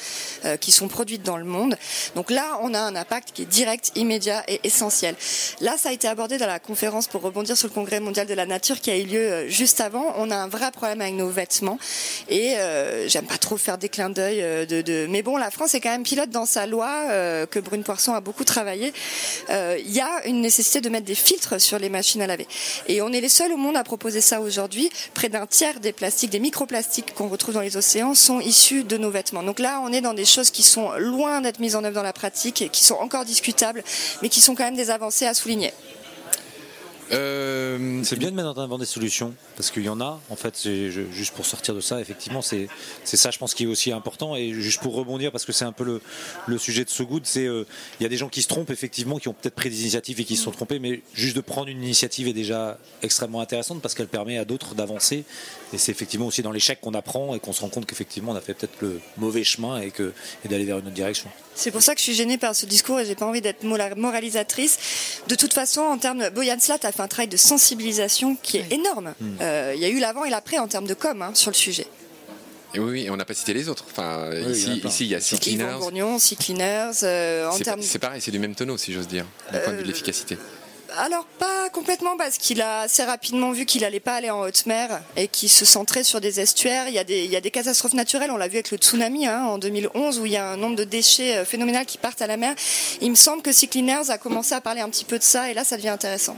euh, 0.44 0.56
qui 0.56 0.70
sont 0.72 0.88
produites 0.88 1.22
dans 1.22 1.36
le 1.38 1.44
monde. 1.44 1.76
Donc 2.14 2.30
là, 2.30 2.58
on 2.62 2.74
a 2.74 2.80
un 2.80 2.94
impact 2.94 3.30
qui 3.32 3.42
est 3.42 3.46
direct, 3.46 3.92
immédiat 3.94 4.42
et 4.48 4.60
essentiel. 4.64 5.14
Là, 5.60 5.76
ça 5.78 5.88
a 5.88 5.92
été 5.92 6.08
abordé 6.08 6.36
dans 6.36 6.46
la 6.46 6.58
conférence 6.58 7.06
pour 7.06 7.22
rebondir 7.22 7.56
sur 7.56 7.68
le 7.68 7.72
Congrès 7.74 8.00
mondial 8.00 8.26
de 8.26 8.34
la 8.34 8.44
nature 8.44 8.80
qui 8.80 8.90
a 8.90 8.98
eu 8.98 9.04
lieu 9.04 9.18
euh, 9.32 9.48
juste 9.48 9.80
avant. 9.80 10.12
On 10.18 10.30
a 10.30 10.36
un 10.36 10.48
vrai 10.48 10.70
problème 10.72 11.00
avec 11.00 11.14
nos 11.14 11.28
vêtements 11.30 11.78
et 12.28 12.56
euh, 12.56 13.08
j'aime 13.08 13.24
pas 13.26 13.38
trop 13.38 13.56
faire 13.56 13.78
des 13.78 13.88
clins 13.88 14.10
d'œil 14.10 14.66
de- 14.66 15.06
Mais 15.08 15.22
bon, 15.22 15.36
la 15.38 15.50
France 15.50 15.74
est 15.74 15.80
quand 15.80 15.90
même 15.90 16.02
pilote 16.02 16.30
dans 16.30 16.44
sa 16.46 16.66
loi 16.66 16.81
euh, 17.10 17.46
que 17.46 17.58
Brune 17.58 17.82
Poisson 17.82 18.14
a 18.14 18.20
beaucoup 18.20 18.44
travaillé. 18.44 18.92
Euh, 19.50 19.78
Il 19.84 19.92
y 19.92 20.00
a 20.00 20.26
une 20.26 20.40
nécessité 20.40 20.80
de 20.80 20.88
mettre 20.88 21.06
des 21.06 21.14
filtres 21.14 21.60
sur 21.60 21.78
les 21.78 21.88
machines 21.88 22.22
à 22.22 22.26
laver. 22.26 22.46
Et 22.88 23.02
on 23.02 23.12
est 23.12 23.20
les 23.20 23.28
seuls 23.28 23.52
au 23.52 23.56
monde 23.56 23.76
à 23.76 23.84
proposer 23.84 24.20
ça 24.20 24.40
aujourd'hui. 24.40 24.90
Près 25.14 25.28
d'un 25.28 25.46
tiers 25.46 25.80
des 25.80 25.92
plastiques, 25.92 26.30
des 26.30 26.40
microplastiques 26.40 27.14
qu'on 27.14 27.28
retrouve 27.28 27.54
dans 27.54 27.60
les 27.60 27.76
océans 27.76 28.14
sont 28.14 28.40
issus 28.40 28.84
de 28.84 28.96
nos 28.96 29.10
vêtements. 29.10 29.42
Donc 29.42 29.58
là, 29.58 29.80
on 29.84 29.92
est 29.92 30.00
dans 30.00 30.14
des 30.14 30.24
choses 30.24 30.50
qui 30.50 30.62
sont 30.62 30.92
loin 30.98 31.40
d'être 31.40 31.60
mises 31.60 31.76
en 31.76 31.84
œuvre 31.84 31.94
dans 31.94 32.02
la 32.02 32.12
pratique, 32.12 32.62
et 32.62 32.68
qui 32.68 32.84
sont 32.84 32.96
encore 32.96 33.24
discutables, 33.24 33.82
mais 34.22 34.28
qui 34.28 34.40
sont 34.40 34.54
quand 34.54 34.64
même 34.64 34.76
des 34.76 34.90
avancées 34.90 35.26
à 35.26 35.34
souligner. 35.34 35.72
Euh, 37.12 38.02
C'est 38.04 38.16
bien 38.16 38.30
de 38.30 38.36
mettre 38.36 38.48
en 38.48 38.62
avant 38.62 38.78
des 38.78 38.86
solutions, 38.86 39.34
parce 39.56 39.70
qu'il 39.70 39.82
y 39.84 39.88
en 39.88 40.00
a, 40.00 40.20
en 40.30 40.36
fait, 40.36 40.66
juste 41.12 41.34
pour 41.34 41.44
sortir 41.46 41.74
de 41.74 41.80
ça, 41.80 42.00
effectivement, 42.00 42.42
c'est 42.42 42.68
c'est 43.04 43.16
ça, 43.16 43.30
je 43.30 43.38
pense, 43.38 43.54
qui 43.54 43.64
est 43.64 43.66
aussi 43.66 43.92
important. 43.92 44.34
Et 44.36 44.52
juste 44.54 44.80
pour 44.80 44.94
rebondir, 44.94 45.30
parce 45.32 45.44
que 45.44 45.52
c'est 45.52 45.64
un 45.64 45.72
peu 45.72 45.84
le, 45.84 46.00
le 46.46 46.58
sujet 46.58 46.84
de 46.84 46.90
ce 46.90 47.02
good, 47.02 47.22
c'est 47.26 47.46
euh, 47.46 47.64
il 48.00 48.02
y 48.02 48.06
a 48.06 48.08
des 48.08 48.16
gens 48.16 48.28
qui 48.28 48.42
se 48.42 48.48
trompent, 48.48 48.70
effectivement, 48.70 49.18
qui 49.18 49.28
ont 49.28 49.34
peut-être 49.34 49.54
pris 49.54 49.70
des 49.70 49.82
initiatives 49.82 50.20
et 50.20 50.24
qui 50.24 50.36
se 50.36 50.44
sont 50.44 50.50
trompés, 50.52 50.78
mais 50.78 51.02
juste 51.14 51.36
de 51.36 51.40
prendre 51.42 51.68
une 51.68 51.82
initiative 51.82 52.28
est 52.28 52.32
déjà 52.32 52.78
extrêmement 53.02 53.40
intéressante, 53.40 53.82
parce 53.82 53.94
qu'elle 53.94 54.08
permet 54.08 54.38
à 54.38 54.44
d'autres 54.44 54.74
d'avancer. 54.74 55.24
Et 55.74 55.78
c'est 55.78 55.92
effectivement 55.92 56.26
aussi 56.26 56.42
dans 56.42 56.52
l'échec 56.52 56.80
qu'on 56.80 56.94
apprend 56.94 57.34
et 57.34 57.40
qu'on 57.40 57.52
se 57.52 57.60
rend 57.62 57.68
compte 57.68 57.86
qu'effectivement, 57.86 58.32
on 58.32 58.36
a 58.36 58.40
fait 58.40 58.54
peut-être 58.54 58.76
le 58.80 59.00
mauvais 59.16 59.44
chemin 59.44 59.80
et, 59.80 59.90
que- 59.90 60.12
et 60.44 60.48
d'aller 60.48 60.64
vers 60.64 60.78
une 60.78 60.86
autre 60.86 60.94
direction. 60.94 61.28
C'est 61.54 61.70
pour 61.70 61.82
ça 61.82 61.94
que 61.94 61.98
je 62.00 62.04
suis 62.04 62.14
gênée 62.14 62.38
par 62.38 62.54
ce 62.54 62.64
discours 62.64 63.00
et 63.00 63.04
j'ai 63.06 63.14
pas 63.14 63.26
envie 63.26 63.42
d'être 63.42 63.62
moralisatrice. 63.96 64.78
De 65.28 65.34
toute 65.34 65.52
façon, 65.52 65.82
en 65.82 65.98
termes 65.98 66.18
de... 66.24 66.28
Boyan 66.30 66.58
Slat 66.58 66.78
a 66.82 66.92
fait 66.92 67.01
un 67.02 67.08
travail 67.08 67.28
de 67.28 67.36
sensibilisation 67.36 68.36
qui 68.42 68.56
est 68.58 68.72
énorme. 68.72 69.14
Euh, 69.40 69.72
Il 69.74 69.80
y 69.80 69.84
a 69.84 69.88
eu 69.88 69.98
l'avant 69.98 70.24
et 70.24 70.30
l'après 70.30 70.58
en 70.58 70.68
termes 70.68 70.86
de 70.86 70.94
com 70.94 71.20
hein, 71.22 71.30
sur 71.34 71.50
le 71.50 71.56
sujet. 71.56 71.86
et 72.74 72.78
oui, 72.78 72.90
oui, 72.90 73.02
et 73.06 73.10
on 73.10 73.16
n'a 73.16 73.24
pas 73.24 73.34
cité 73.34 73.52
les 73.54 73.68
autres. 73.68 73.84
Enfin, 73.90 74.30
ici, 74.50 74.80
il 75.00 75.06
y 75.08 75.14
a 75.14 75.20
Sea 75.20 75.38
Cleaners. 75.38 75.76
Bourgnon, 75.78 76.18
Sea 76.18 76.36
Cleaners, 76.36 76.92
euh, 77.02 77.48
en 77.48 77.52
C'est 77.56 77.64
termes... 77.64 77.82
c'est 77.82 77.98
pareil, 77.98 78.20
c'est 78.20 78.30
du 78.30 78.38
même 78.38 78.54
tonneau, 78.54 78.76
si 78.78 78.92
j'ose 78.92 79.08
dire, 79.08 79.26
du 79.52 79.58
point 79.58 79.72
de 79.72 79.76
vue 79.76 79.82
de 79.82 79.82
Euh, 79.82 79.86
l'efficacité. 79.88 80.38
Alors 80.98 81.24
pas 81.38 81.70
complètement 81.70 82.18
parce 82.18 82.36
qu'il 82.36 82.60
a 82.60 82.80
assez 82.82 83.02
rapidement 83.02 83.50
vu 83.52 83.64
qu'il 83.64 83.82
allait 83.82 83.98
pas 83.98 84.12
aller 84.16 84.28
en 84.28 84.40
haute 84.42 84.66
mer 84.66 85.00
et 85.16 85.26
qu'il 85.26 85.48
se 85.48 85.64
centrait 85.64 86.04
sur 86.04 86.20
des 86.20 86.38
estuaires. 86.38 86.86
Il 86.88 86.92
y 86.92 86.98
a 86.98 87.04
des, 87.04 87.24
il 87.24 87.30
y 87.30 87.36
a 87.36 87.40
des 87.40 87.50
catastrophes 87.50 87.94
naturelles, 87.94 88.30
on 88.30 88.36
l'a 88.36 88.46
vu 88.46 88.56
avec 88.56 88.70
le 88.70 88.76
tsunami 88.76 89.26
hein, 89.26 89.42
en 89.46 89.56
2011 89.56 90.18
où 90.18 90.26
il 90.26 90.32
y 90.32 90.36
a 90.36 90.46
un 90.50 90.58
nombre 90.58 90.76
de 90.76 90.84
déchets 90.84 91.46
phénoménal 91.46 91.86
qui 91.86 91.96
partent 91.96 92.20
à 92.20 92.26
la 92.26 92.36
mer. 92.36 92.54
Il 93.00 93.08
me 93.08 93.14
semble 93.16 93.40
que 93.40 93.52
Sea 93.52 93.68
Cleaners 93.68 94.10
a 94.10 94.18
commencé 94.18 94.54
à 94.54 94.60
parler 94.60 94.82
un 94.82 94.90
petit 94.90 95.06
peu 95.06 95.18
de 95.18 95.22
ça 95.24 95.50
et 95.50 95.54
là 95.54 95.64
ça 95.64 95.78
devient 95.78 95.88
intéressant. 95.88 96.36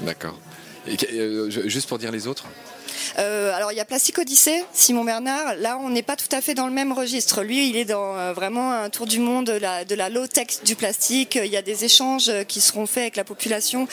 D'accord. 0.00 0.38
Et 0.86 0.96
euh, 1.12 1.48
juste 1.68 1.88
pour 1.88 1.98
dire 1.98 2.10
les 2.10 2.26
autres, 2.26 2.44
Euh, 3.18 3.52
alors 3.54 3.72
il 3.72 3.76
y 3.76 3.80
a 3.80 3.84
Plastic 3.84 4.18
Odyssée, 4.18 4.64
Simon 4.72 5.04
Bernard. 5.04 5.54
Là, 5.58 5.78
on 5.82 5.90
n'est 5.90 6.02
pas 6.02 6.16
tout 6.16 6.34
à 6.34 6.40
fait 6.40 6.54
dans 6.54 6.66
le 6.66 6.72
même 6.72 6.92
registre. 6.92 7.42
Lui, 7.42 7.68
il 7.68 7.76
est 7.76 7.84
dans 7.84 8.16
euh, 8.16 8.32
vraiment 8.32 8.72
un 8.72 8.88
tour 8.90 9.06
du 9.06 9.18
monde 9.18 9.46
de 9.46 9.52
la, 9.52 9.84
de 9.84 9.94
la 9.94 10.08
low-tech 10.08 10.62
du 10.64 10.76
plastique. 10.76 11.38
Il 11.42 11.50
y 11.50 11.56
a 11.56 11.62
des 11.62 11.84
échanges 11.84 12.30
qui 12.48 12.60
seront 12.60 12.86
faits 12.86 13.02
avec 13.02 13.16
la 13.16 13.24
population. 13.24 13.86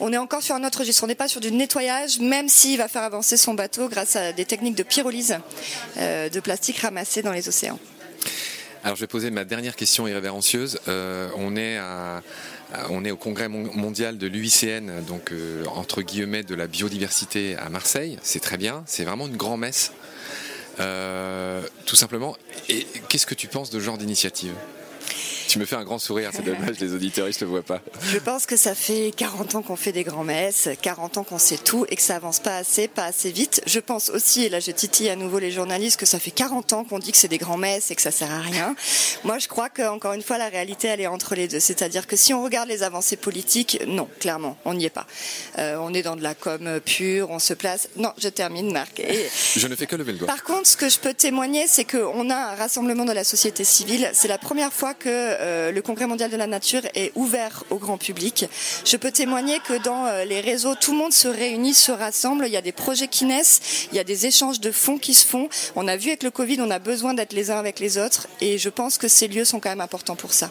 On 0.00 0.10
est 0.12 0.16
encore 0.16 0.42
sur 0.42 0.54
un 0.54 0.64
autre 0.64 0.78
registre. 0.78 1.04
On 1.04 1.06
n'est 1.06 1.14
pas 1.14 1.28
sur 1.28 1.40
du 1.42 1.52
nettoyage, 1.52 2.18
même 2.18 2.48
s'il 2.48 2.78
va 2.78 2.88
faire 2.88 3.02
avancer 3.02 3.36
son 3.36 3.52
bateau 3.54 3.88
grâce 3.88 4.16
à 4.16 4.32
des 4.32 4.46
techniques 4.46 4.76
de 4.76 4.82
pyrolyse 4.84 5.36
euh, 5.98 6.30
de 6.30 6.40
plastique 6.40 6.78
ramassé 6.78 7.20
dans 7.22 7.32
les 7.32 7.46
océans. 7.48 7.78
Alors 8.84 8.96
je 8.96 9.02
vais 9.02 9.06
poser 9.06 9.30
ma 9.30 9.44
dernière 9.44 9.76
question 9.76 10.08
irrévérencieuse. 10.08 10.80
On, 11.36 11.56
est 11.56 11.76
à- 11.76 12.22
on 12.90 13.04
est 13.04 13.10
au 13.10 13.16
congrès 13.16 13.48
mon- 13.48 13.72
mondial 13.74 14.18
de 14.18 14.26
l'UICN, 14.26 15.02
donc 15.06 15.32
euh, 15.32 15.64
entre 15.74 16.02
guillemets 16.02 16.42
de 16.42 16.54
la 16.54 16.66
biodiversité 16.66 17.56
à 17.56 17.68
Marseille. 17.68 18.18
C'est 18.22 18.40
très 18.40 18.56
bien, 18.56 18.82
c'est 18.86 19.04
vraiment 19.04 19.26
une 19.26 19.36
grande 19.36 19.60
messe. 19.60 19.92
Euh, 20.78 21.62
tout 21.86 21.96
simplement. 21.96 22.36
Et 22.68 22.86
qu'est-ce 23.08 23.26
que 23.26 23.34
tu 23.34 23.48
penses 23.48 23.70
de 23.70 23.78
ce 23.78 23.84
genre 23.84 23.98
d'initiative? 23.98 24.54
Tu 25.50 25.58
me 25.58 25.64
fais 25.64 25.74
un 25.74 25.82
grand 25.82 25.98
sourire, 25.98 26.30
c'est 26.32 26.44
dommage, 26.44 26.78
les 26.78 26.94
auditeurs, 26.94 27.26
ils 27.26 27.34
ne 27.34 27.40
le 27.40 27.46
voient 27.46 27.62
pas. 27.64 27.80
Je 28.04 28.18
pense 28.18 28.46
que 28.46 28.56
ça 28.56 28.76
fait 28.76 29.10
40 29.16 29.56
ans 29.56 29.62
qu'on 29.62 29.74
fait 29.74 29.90
des 29.90 30.04
grands-messes, 30.04 30.68
40 30.80 31.18
ans 31.18 31.24
qu'on 31.24 31.40
sait 31.40 31.58
tout 31.58 31.84
et 31.88 31.96
que 31.96 32.02
ça 32.02 32.14
avance 32.14 32.38
pas 32.38 32.56
assez, 32.56 32.86
pas 32.86 33.06
assez 33.06 33.32
vite. 33.32 33.60
Je 33.66 33.80
pense 33.80 34.10
aussi, 34.10 34.44
et 34.44 34.48
là 34.48 34.60
je 34.60 34.70
titille 34.70 35.08
à 35.08 35.16
nouveau 35.16 35.40
les 35.40 35.50
journalistes, 35.50 35.98
que 35.98 36.06
ça 36.06 36.20
fait 36.20 36.30
40 36.30 36.72
ans 36.72 36.84
qu'on 36.84 37.00
dit 37.00 37.10
que 37.10 37.18
c'est 37.18 37.26
des 37.26 37.38
grands-messes 37.38 37.90
et 37.90 37.96
que 37.96 38.00
ça 38.00 38.12
sert 38.12 38.30
à 38.30 38.38
rien. 38.38 38.76
Moi 39.24 39.38
je 39.40 39.48
crois 39.48 39.68
que 39.68 39.82
encore 39.82 40.12
une 40.12 40.22
fois 40.22 40.38
la 40.38 40.48
réalité 40.48 40.86
elle 40.86 41.00
est 41.00 41.08
entre 41.08 41.34
les 41.34 41.48
deux. 41.48 41.58
C'est-à-dire 41.58 42.06
que 42.06 42.14
si 42.14 42.32
on 42.32 42.44
regarde 42.44 42.68
les 42.68 42.84
avancées 42.84 43.16
politiques, 43.16 43.82
non, 43.88 44.08
clairement, 44.20 44.56
on 44.64 44.74
n'y 44.74 44.84
est 44.84 44.90
pas. 44.90 45.08
Euh, 45.58 45.78
on 45.80 45.92
est 45.92 46.02
dans 46.02 46.14
de 46.14 46.22
la 46.22 46.36
com 46.36 46.78
pure, 46.78 47.28
on 47.28 47.40
se 47.40 47.54
place. 47.54 47.88
Non, 47.96 48.12
je 48.18 48.28
termine 48.28 48.72
Marc. 48.72 49.00
Et 49.00 49.28
Je 49.56 49.66
ne 49.66 49.74
fais 49.74 49.88
que 49.88 49.96
lever 49.96 50.12
le 50.12 50.18
doigt. 50.18 50.28
par 50.28 50.44
contre, 50.44 50.68
ce 50.68 50.76
que 50.76 50.88
je 50.88 51.00
peux 51.00 51.12
témoigner, 51.12 51.66
c'est 51.66 51.84
qu'on 51.84 52.30
a 52.30 52.36
un 52.36 52.54
rassemblement 52.54 53.04
de 53.04 53.12
la 53.12 53.24
société 53.24 53.64
civile. 53.64 54.08
C'est 54.12 54.28
la 54.28 54.38
première 54.38 54.72
fois 54.72 54.94
que 54.94 55.39
euh, 55.40 55.72
le 55.72 55.82
Congrès 55.82 56.06
mondial 56.06 56.30
de 56.30 56.36
la 56.36 56.46
nature 56.46 56.82
est 56.94 57.12
ouvert 57.14 57.64
au 57.70 57.76
grand 57.76 57.98
public. 57.98 58.46
Je 58.84 58.96
peux 58.96 59.10
témoigner 59.10 59.58
que 59.60 59.82
dans 59.82 60.06
euh, 60.06 60.24
les 60.24 60.40
réseaux, 60.40 60.74
tout 60.74 60.92
le 60.92 60.98
monde 60.98 61.12
se 61.12 61.28
réunit, 61.28 61.74
se 61.74 61.92
rassemble. 61.92 62.46
Il 62.46 62.52
y 62.52 62.56
a 62.56 62.62
des 62.62 62.72
projets 62.72 63.08
qui 63.08 63.24
naissent, 63.24 63.88
il 63.92 63.96
y 63.96 64.00
a 64.00 64.04
des 64.04 64.26
échanges 64.26 64.60
de 64.60 64.70
fonds 64.70 64.98
qui 64.98 65.14
se 65.14 65.26
font. 65.26 65.48
On 65.76 65.88
a 65.88 65.96
vu 65.96 66.08
avec 66.08 66.22
le 66.22 66.30
Covid, 66.30 66.60
on 66.60 66.70
a 66.70 66.78
besoin 66.78 67.14
d'être 67.14 67.32
les 67.32 67.50
uns 67.50 67.58
avec 67.58 67.80
les 67.80 67.98
autres. 67.98 68.28
Et 68.40 68.58
je 68.58 68.68
pense 68.68 68.98
que 68.98 69.08
ces 69.08 69.28
lieux 69.28 69.44
sont 69.44 69.60
quand 69.60 69.70
même 69.70 69.80
importants 69.80 70.16
pour 70.16 70.32
ça. 70.32 70.50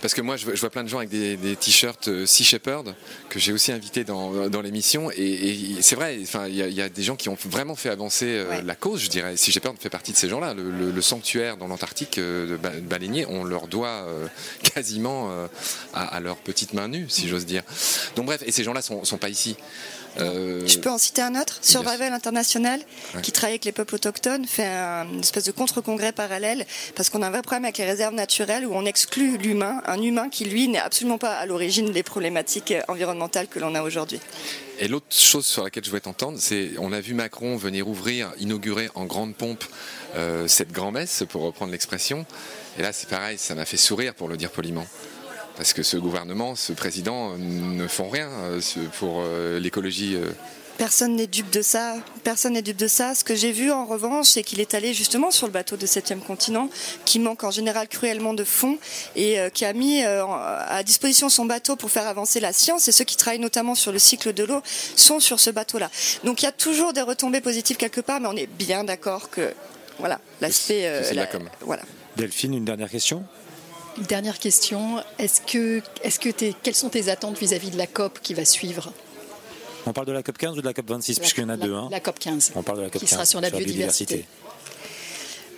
Parce 0.00 0.14
que 0.14 0.20
moi, 0.20 0.36
je 0.36 0.46
vois, 0.46 0.70
plein 0.70 0.82
de 0.84 0.88
gens 0.88 0.98
avec 0.98 1.10
des, 1.10 1.36
des 1.36 1.54
t-shirts 1.56 2.08
euh, 2.08 2.26
Sea 2.26 2.44
Shepherd 2.44 2.94
que 3.28 3.38
j'ai 3.38 3.52
aussi 3.52 3.72
invité 3.72 4.04
dans, 4.04 4.48
dans 4.48 4.60
l'émission. 4.62 5.10
Et, 5.10 5.22
et 5.22 5.82
c'est 5.82 5.94
vrai, 5.96 6.18
enfin, 6.22 6.46
il 6.48 6.54
y, 6.56 6.62
a- 6.62 6.68
il 6.68 6.74
y 6.74 6.82
a 6.82 6.88
des 6.88 7.02
gens 7.02 7.16
qui 7.16 7.28
ont 7.28 7.36
vraiment 7.44 7.76
fait 7.76 7.88
avancer 7.90 8.26
euh, 8.26 8.48
Ouais. 8.48 8.62
la 8.62 8.74
cause, 8.74 9.00
je 9.02 9.08
dirais. 9.08 9.36
Sea 9.36 9.52
Shepherd 9.52 9.76
fait 9.78 9.90
partie 9.90 10.12
de 10.12 10.16
ces 10.16 10.28
gens-là. 10.28 10.54
Le, 10.54 10.70
le- 10.70 10.90
le 10.90 11.02
sanctuaire 11.02 11.56
dans 11.56 11.66
l'Antarctique 11.68 12.18
euh, 12.18 12.56
baleinier, 12.82 13.26
on 13.28 13.44
leur 13.44 13.68
doit 13.68 13.88
euh, 14.08 14.26
quasiment 14.62 15.30
à, 15.94 16.04
à 16.04 16.20
leur 16.20 16.36
petite 16.36 16.72
main 16.72 16.88
nue, 16.88 17.06
si 17.08 17.28
j'ose 17.28 17.46
dire. 17.46 17.62
Donc 18.16 18.26
bref, 18.26 18.42
et 18.46 18.52
ces 18.52 18.64
gens-là 18.64 18.82
sont, 18.82 19.04
sont 19.04 19.18
pas 19.18 19.28
ici. 19.28 19.56
Euh, 20.20 20.66
Je 20.66 20.78
peux 20.78 20.90
en 20.90 20.98
citer 20.98 21.22
un 21.22 21.34
autre, 21.40 21.58
Survival 21.62 22.12
International, 22.12 22.80
qui 23.22 23.32
travaille 23.32 23.52
avec 23.54 23.64
les 23.64 23.72
peuples 23.72 23.94
autochtones, 23.94 24.46
fait 24.46 24.66
un- 24.66 25.06
une 25.10 25.20
espèce 25.20 25.44
de 25.44 25.52
contre-congrès 25.52 26.12
parallèle, 26.12 26.66
parce 26.94 27.08
qu'on 27.10 27.22
a 27.22 27.28
un 27.28 27.30
vrai 27.30 27.42
problème 27.42 27.64
avec 27.64 27.78
les 27.78 27.84
réserves 27.86 28.14
naturelles 28.14 28.66
où 28.66 28.74
on 28.74 28.84
exclut 28.84 29.38
l'humain, 29.38 29.80
un 29.86 30.00
humain 30.02 30.28
qui, 30.28 30.44
lui, 30.44 30.68
n'est 30.68 30.78
absolument 30.78 31.18
pas 31.18 31.34
à 31.36 31.46
l'origine 31.46 31.92
des 31.92 32.02
problématiques 32.02 32.74
environnementales 32.88 33.48
que 33.48 33.58
l'on 33.58 33.74
a 33.74 33.82
aujourd'hui. 33.82 34.20
Et 34.78 34.88
l'autre 34.88 35.06
chose 35.10 35.46
sur 35.46 35.62
laquelle 35.64 35.84
je 35.84 35.90
voulais 35.90 36.00
t'entendre, 36.00 36.38
c'est 36.40 36.70
on 36.78 36.92
a 36.92 37.00
vu 37.00 37.14
Macron 37.14 37.56
venir 37.56 37.88
ouvrir, 37.88 38.32
inaugurer 38.38 38.90
en 38.94 39.04
grande 39.04 39.34
pompe 39.34 39.64
euh, 40.16 40.46
cette 40.48 40.72
grand-messe, 40.72 41.24
pour 41.28 41.42
reprendre 41.42 41.72
l'expression. 41.72 42.26
Et 42.78 42.82
là, 42.82 42.92
c'est 42.92 43.08
pareil, 43.08 43.38
ça 43.38 43.54
m'a 43.54 43.64
fait 43.64 43.76
sourire, 43.76 44.14
pour 44.14 44.28
le 44.28 44.36
dire 44.36 44.50
poliment. 44.50 44.86
Parce 45.56 45.72
que 45.72 45.82
ce 45.82 45.96
gouvernement, 45.96 46.54
ce 46.56 46.72
président 46.72 47.32
euh, 47.32 47.36
ne 47.38 47.86
font 47.86 48.08
rien 48.08 48.28
euh, 48.30 48.60
pour 48.98 49.20
euh, 49.20 49.58
l'écologie. 49.60 50.16
Personne 50.78 51.14
n'est 51.14 51.26
dupe 51.26 51.50
de 51.50 51.60
ça. 51.62 51.96
Personne 52.24 52.54
n'est 52.54 52.62
dupe 52.62 52.78
de 52.78 52.88
ça. 52.88 53.14
Ce 53.14 53.22
que 53.22 53.36
j'ai 53.36 53.52
vu 53.52 53.70
en 53.70 53.84
revanche, 53.84 54.28
c'est 54.28 54.42
qu'il 54.42 54.58
est 54.58 54.72
allé 54.74 54.94
justement 54.94 55.30
sur 55.30 55.46
le 55.46 55.52
bateau 55.52 55.76
de 55.76 55.86
7e 55.86 56.18
continent, 56.20 56.70
qui 57.04 57.18
manque 57.20 57.44
en 57.44 57.50
général 57.50 57.86
cruellement 57.88 58.32
de 58.32 58.42
fonds, 58.42 58.78
et 59.14 59.38
euh, 59.38 59.50
qui 59.50 59.64
a 59.66 59.74
mis 59.74 60.02
euh, 60.02 60.24
à 60.26 60.82
disposition 60.82 61.28
son 61.28 61.44
bateau 61.44 61.76
pour 61.76 61.90
faire 61.90 62.08
avancer 62.08 62.40
la 62.40 62.52
science. 62.54 62.88
Et 62.88 62.92
ceux 62.92 63.04
qui 63.04 63.16
travaillent 63.16 63.38
notamment 63.38 63.74
sur 63.74 63.92
le 63.92 63.98
cycle 63.98 64.32
de 64.32 64.44
l'eau 64.44 64.62
sont 64.96 65.20
sur 65.20 65.38
ce 65.38 65.50
bateau-là. 65.50 65.90
Donc 66.24 66.40
il 66.42 66.46
y 66.46 66.48
a 66.48 66.52
toujours 66.52 66.94
des 66.94 67.02
retombées 67.02 67.42
positives 67.42 67.76
quelque 67.76 68.00
part, 68.00 68.18
mais 68.20 68.28
on 68.28 68.36
est 68.36 68.48
bien 68.48 68.82
d'accord 68.82 69.28
que 69.30 69.52
voilà 69.98 70.18
l'aspect. 70.40 70.86
euh, 70.86 71.02
la 71.08 71.12
la- 71.12 71.26
com. 71.26 71.48
voilà. 71.60 71.82
Delphine, 72.16 72.54
une 72.54 72.64
dernière 72.64 72.90
question? 72.90 73.24
Une 73.98 74.04
dernière 74.04 74.38
question. 74.38 75.02
Est-ce 75.18 75.40
que, 75.42 75.82
est-ce 76.02 76.18
que 76.18 76.30
t'es- 76.30 76.54
quelles 76.62 76.74
sont 76.74 76.88
tes 76.88 77.08
attentes 77.10 77.38
vis-à-vis 77.38 77.70
de 77.70 77.78
la 77.78 77.86
COP 77.86 78.20
qui 78.22 78.34
va 78.34 78.44
suivre? 78.44 78.92
On 79.86 79.92
parle 79.92 80.06
de 80.06 80.12
la 80.12 80.22
COP 80.22 80.38
15 80.38 80.56
ou 80.58 80.60
de 80.60 80.66
la 80.66 80.72
COP 80.72 80.88
26 80.88 81.18
Puisqu'il 81.18 81.42
y 81.42 81.44
en 81.44 81.48
a 81.50 81.56
la, 81.56 81.66
deux. 81.66 81.74
hein. 81.74 81.88
La 81.90 82.00
COP 82.00 82.18
15. 82.18 82.52
On 82.54 82.62
parle 82.62 82.78
de 82.78 82.82
la 82.84 82.90
COP 82.90 83.00
qui 83.00 83.06
15 83.06 83.10
sera 83.16 83.24
sur 83.26 83.40
la 83.40 83.50
biodiversité. 83.50 84.24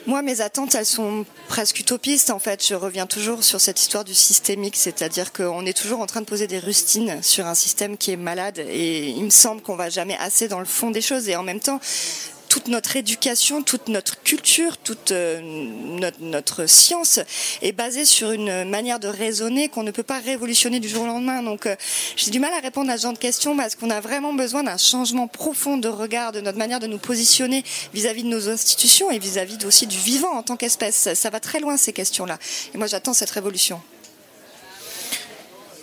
Moi, 0.06 0.20
mes 0.20 0.42
attentes, 0.42 0.74
elles 0.74 0.84
sont 0.84 1.24
presque 1.48 1.78
utopistes. 1.80 2.28
En 2.30 2.38
fait, 2.38 2.66
je 2.66 2.74
reviens 2.74 3.06
toujours 3.06 3.42
sur 3.42 3.58
cette 3.60 3.80
histoire 3.80 4.04
du 4.04 4.12
systémique, 4.12 4.76
c'est-à-dire 4.76 5.32
qu'on 5.32 5.64
est 5.64 5.72
toujours 5.76 6.00
en 6.00 6.06
train 6.06 6.20
de 6.20 6.26
poser 6.26 6.46
des 6.46 6.58
rustines 6.58 7.22
sur 7.22 7.46
un 7.46 7.54
système 7.54 7.96
qui 7.96 8.10
est 8.10 8.16
malade. 8.18 8.58
Et 8.58 9.08
il 9.10 9.24
me 9.24 9.30
semble 9.30 9.62
qu'on 9.62 9.76
va 9.76 9.88
jamais 9.88 10.16
assez 10.18 10.46
dans 10.48 10.58
le 10.58 10.66
fond 10.66 10.90
des 10.90 11.00
choses. 11.00 11.28
Et 11.30 11.36
en 11.36 11.42
même 11.42 11.60
temps, 11.60 11.80
toute 12.54 12.68
notre 12.68 12.94
éducation, 12.94 13.64
toute 13.64 13.88
notre 13.88 14.22
culture, 14.22 14.78
toute 14.78 15.10
euh, 15.10 15.40
notre, 16.20 16.66
science 16.66 17.18
est 17.62 17.72
basée 17.72 18.04
sur 18.04 18.30
une 18.30 18.62
manière 18.70 19.00
de 19.00 19.08
raisonner 19.08 19.68
qu'on 19.68 19.82
ne 19.82 19.90
peut 19.90 20.04
pas 20.04 20.20
révolutionner 20.20 20.78
du 20.78 20.88
jour 20.88 21.02
au 21.02 21.06
lendemain. 21.06 21.42
Donc, 21.42 21.66
euh, 21.66 21.74
j'ai 22.14 22.30
du 22.30 22.38
mal 22.38 22.52
à 22.52 22.60
répondre 22.60 22.92
à 22.92 22.96
ce 22.96 23.02
genre 23.02 23.12
de 23.12 23.18
questions 23.18 23.56
parce 23.56 23.74
qu'on 23.74 23.90
a 23.90 24.00
vraiment 24.00 24.32
besoin 24.32 24.62
d'un 24.62 24.76
changement 24.76 25.26
profond 25.26 25.78
de 25.78 25.88
regard, 25.88 26.30
de 26.30 26.40
notre 26.40 26.58
manière 26.58 26.78
de 26.78 26.86
nous 26.86 26.98
positionner 26.98 27.64
vis-à-vis 27.92 28.22
de 28.22 28.28
nos 28.28 28.48
institutions 28.48 29.10
et 29.10 29.18
vis-à-vis 29.18 29.58
aussi 29.66 29.88
du 29.88 29.98
vivant 29.98 30.30
en 30.30 30.44
tant 30.44 30.56
qu'espèce. 30.56 31.12
Ça 31.12 31.30
va 31.30 31.40
très 31.40 31.58
loin 31.58 31.76
ces 31.76 31.92
questions-là. 31.92 32.38
Et 32.72 32.78
moi, 32.78 32.86
j'attends 32.86 33.14
cette 33.14 33.30
révolution. 33.30 33.80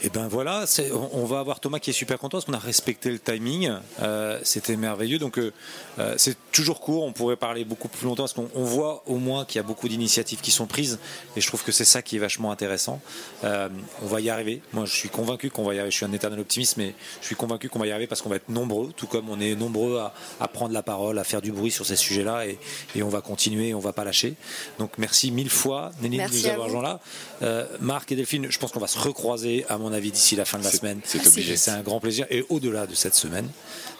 Et 0.03 0.09
ben 0.09 0.27
voilà, 0.27 0.65
c'est- 0.65 0.91
on 0.91 1.09
on 1.21 1.25
va 1.25 1.39
avoir 1.39 1.59
Thomas 1.59 1.77
qui 1.79 1.91
est 1.91 1.93
super 1.93 2.17
content 2.17 2.37
parce 2.37 2.45
qu'on 2.45 2.53
a 2.53 2.57
respecté 2.59 3.11
le 3.11 3.19
timing. 3.19 3.71
Euh, 4.01 4.39
C'était 4.43 4.75
merveilleux. 4.75 5.19
Donc 5.19 5.37
euh, 5.37 5.53
euh, 5.99 6.15
c'est 6.17 6.35
toujours 6.51 6.79
court. 6.79 7.03
On 7.03 7.13
pourrait 7.13 7.35
parler 7.35 7.63
beaucoup 7.65 7.87
plus 7.87 8.05
longtemps 8.05 8.23
parce 8.23 8.33
qu'on 8.33 8.49
on 8.55 8.63
voit 8.63 9.03
au 9.05 9.17
moins 9.17 9.45
qu'il 9.45 9.57
y 9.57 9.59
a 9.59 9.63
beaucoup 9.63 9.87
d'initiatives 9.87 10.41
qui 10.41 10.49
sont 10.49 10.65
prises. 10.65 10.97
Et 11.35 11.41
je 11.41 11.47
trouve 11.47 11.63
que 11.63 11.71
c'est 11.71 11.85
ça 11.85 12.01
qui 12.01 12.15
est 12.15 12.19
vachement 12.19 12.51
intéressant. 12.51 12.99
Euh, 13.43 13.69
on 14.01 14.07
va 14.07 14.21
y 14.21 14.29
arriver. 14.31 14.61
Moi, 14.73 14.85
je 14.85 14.95
suis 14.95 15.09
convaincu 15.09 15.51
qu'on 15.51 15.63
va 15.63 15.75
y 15.75 15.77
arriver. 15.77 15.91
Je 15.91 15.97
suis 15.97 16.05
un 16.05 16.13
éternel 16.13 16.39
optimiste, 16.39 16.77
mais 16.77 16.95
je 17.21 17.27
suis 17.27 17.35
convaincu 17.35 17.69
qu'on 17.69 17.79
va 17.79 17.85
y 17.87 17.91
arriver 17.91 18.07
parce 18.07 18.21
qu'on 18.23 18.29
va 18.29 18.37
être 18.37 18.49
nombreux, 18.49 18.91
tout 18.95 19.05
comme 19.07 19.29
on 19.29 19.39
est 19.39 19.55
nombreux 19.55 19.99
à, 19.99 20.13
à 20.39 20.47
prendre 20.47 20.73
la 20.73 20.81
parole, 20.81 21.19
à 21.19 21.23
faire 21.23 21.41
du 21.43 21.51
bruit 21.51 21.71
sur 21.71 21.85
ces 21.85 21.95
sujets-là. 21.95 22.47
Et, 22.47 22.57
et 22.95 23.03
on 23.03 23.09
va 23.09 23.21
continuer. 23.21 23.75
On 23.75 23.79
va 23.79 23.93
pas 23.93 24.03
lâcher. 24.03 24.33
Donc 24.79 24.93
merci 24.97 25.29
mille 25.31 25.49
fois, 25.51 25.91
Néline, 26.01 26.25
de 26.25 26.31
nous 26.33 26.47
avoir 26.47 26.69
gens 26.69 26.81
là. 26.81 26.99
Euh, 27.43 27.67
Marc 27.79 28.11
et 28.11 28.15
Delphine, 28.15 28.47
je 28.49 28.57
pense 28.57 28.71
qu'on 28.71 28.79
va 28.79 28.87
se 28.87 28.97
recroiser, 28.97 29.65
à 29.69 29.77
mon 29.77 29.90
avis, 29.93 30.11
d'ici 30.11 30.35
la 30.35 30.45
fin 30.45 30.59
de 30.59 30.63
la 30.63 30.71
semaine. 30.71 30.99
c'est 31.03 31.25
obligé. 31.25 31.53
Et 31.53 31.57
C'est 31.57 31.71
un 31.71 31.81
grand 31.81 31.99
plaisir, 31.99 32.25
et 32.29 32.45
au-delà 32.49 32.87
de 32.87 32.95
cette 32.95 33.15
semaine. 33.15 33.47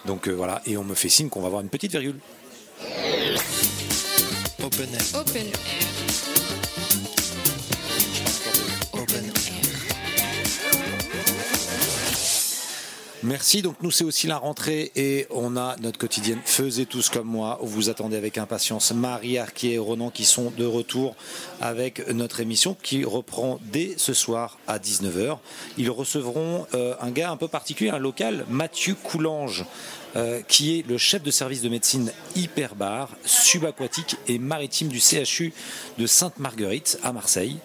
Donc 0.06 0.28
euh, 0.28 0.32
voilà, 0.32 0.62
et 0.66 0.76
on 0.76 0.84
me 0.84 0.94
fait 0.94 1.08
signe 1.08 1.28
qu'on 1.28 1.40
va 1.40 1.46
avoir 1.46 1.62
une 1.62 1.68
petite 1.68 1.92
virgule. 1.92 2.18
Open 4.62 4.88
air. 4.94 5.20
Open 5.20 5.46
air. 5.46 5.91
Merci. 13.24 13.62
Donc 13.62 13.76
nous 13.82 13.92
c'est 13.92 14.02
aussi 14.02 14.26
la 14.26 14.36
rentrée 14.36 14.90
et 14.96 15.28
on 15.30 15.56
a 15.56 15.76
notre 15.80 15.96
quotidienne 15.96 16.40
Faisez 16.44 16.86
tous 16.86 17.08
comme 17.08 17.28
moi. 17.28 17.60
Vous 17.62 17.88
attendez 17.88 18.16
avec 18.16 18.36
impatience 18.36 18.92
Marie 18.92 19.38
Arquier 19.38 19.74
et 19.74 19.78
Ronan 19.78 20.10
qui 20.10 20.24
sont 20.24 20.52
de 20.56 20.64
retour 20.64 21.14
avec 21.60 22.08
notre 22.08 22.40
émission 22.40 22.76
qui 22.82 23.04
reprend 23.04 23.60
dès 23.70 23.94
ce 23.96 24.12
soir 24.12 24.58
à 24.66 24.78
19h. 24.78 25.38
Ils 25.78 25.90
recevront 25.90 26.66
euh, 26.74 26.96
un 27.00 27.12
gars 27.12 27.30
un 27.30 27.36
peu 27.36 27.46
particulier, 27.46 27.90
un 27.90 27.98
local, 27.98 28.44
Mathieu 28.48 28.96
Coulange. 28.96 29.64
euh, 30.14 30.42
qui 30.46 30.78
est 30.78 30.86
le 30.86 30.98
chef 30.98 31.22
de 31.22 31.30
service 31.30 31.62
de 31.62 31.70
médecine 31.70 32.12
hyperbare, 32.36 33.08
subaquatique 33.24 34.16
et 34.28 34.38
maritime 34.38 34.88
du 34.88 35.00
CHU 35.00 35.54
de 35.96 36.06
Sainte-Marguerite 36.06 36.98
à 37.02 37.12
Marseille. 37.12 37.56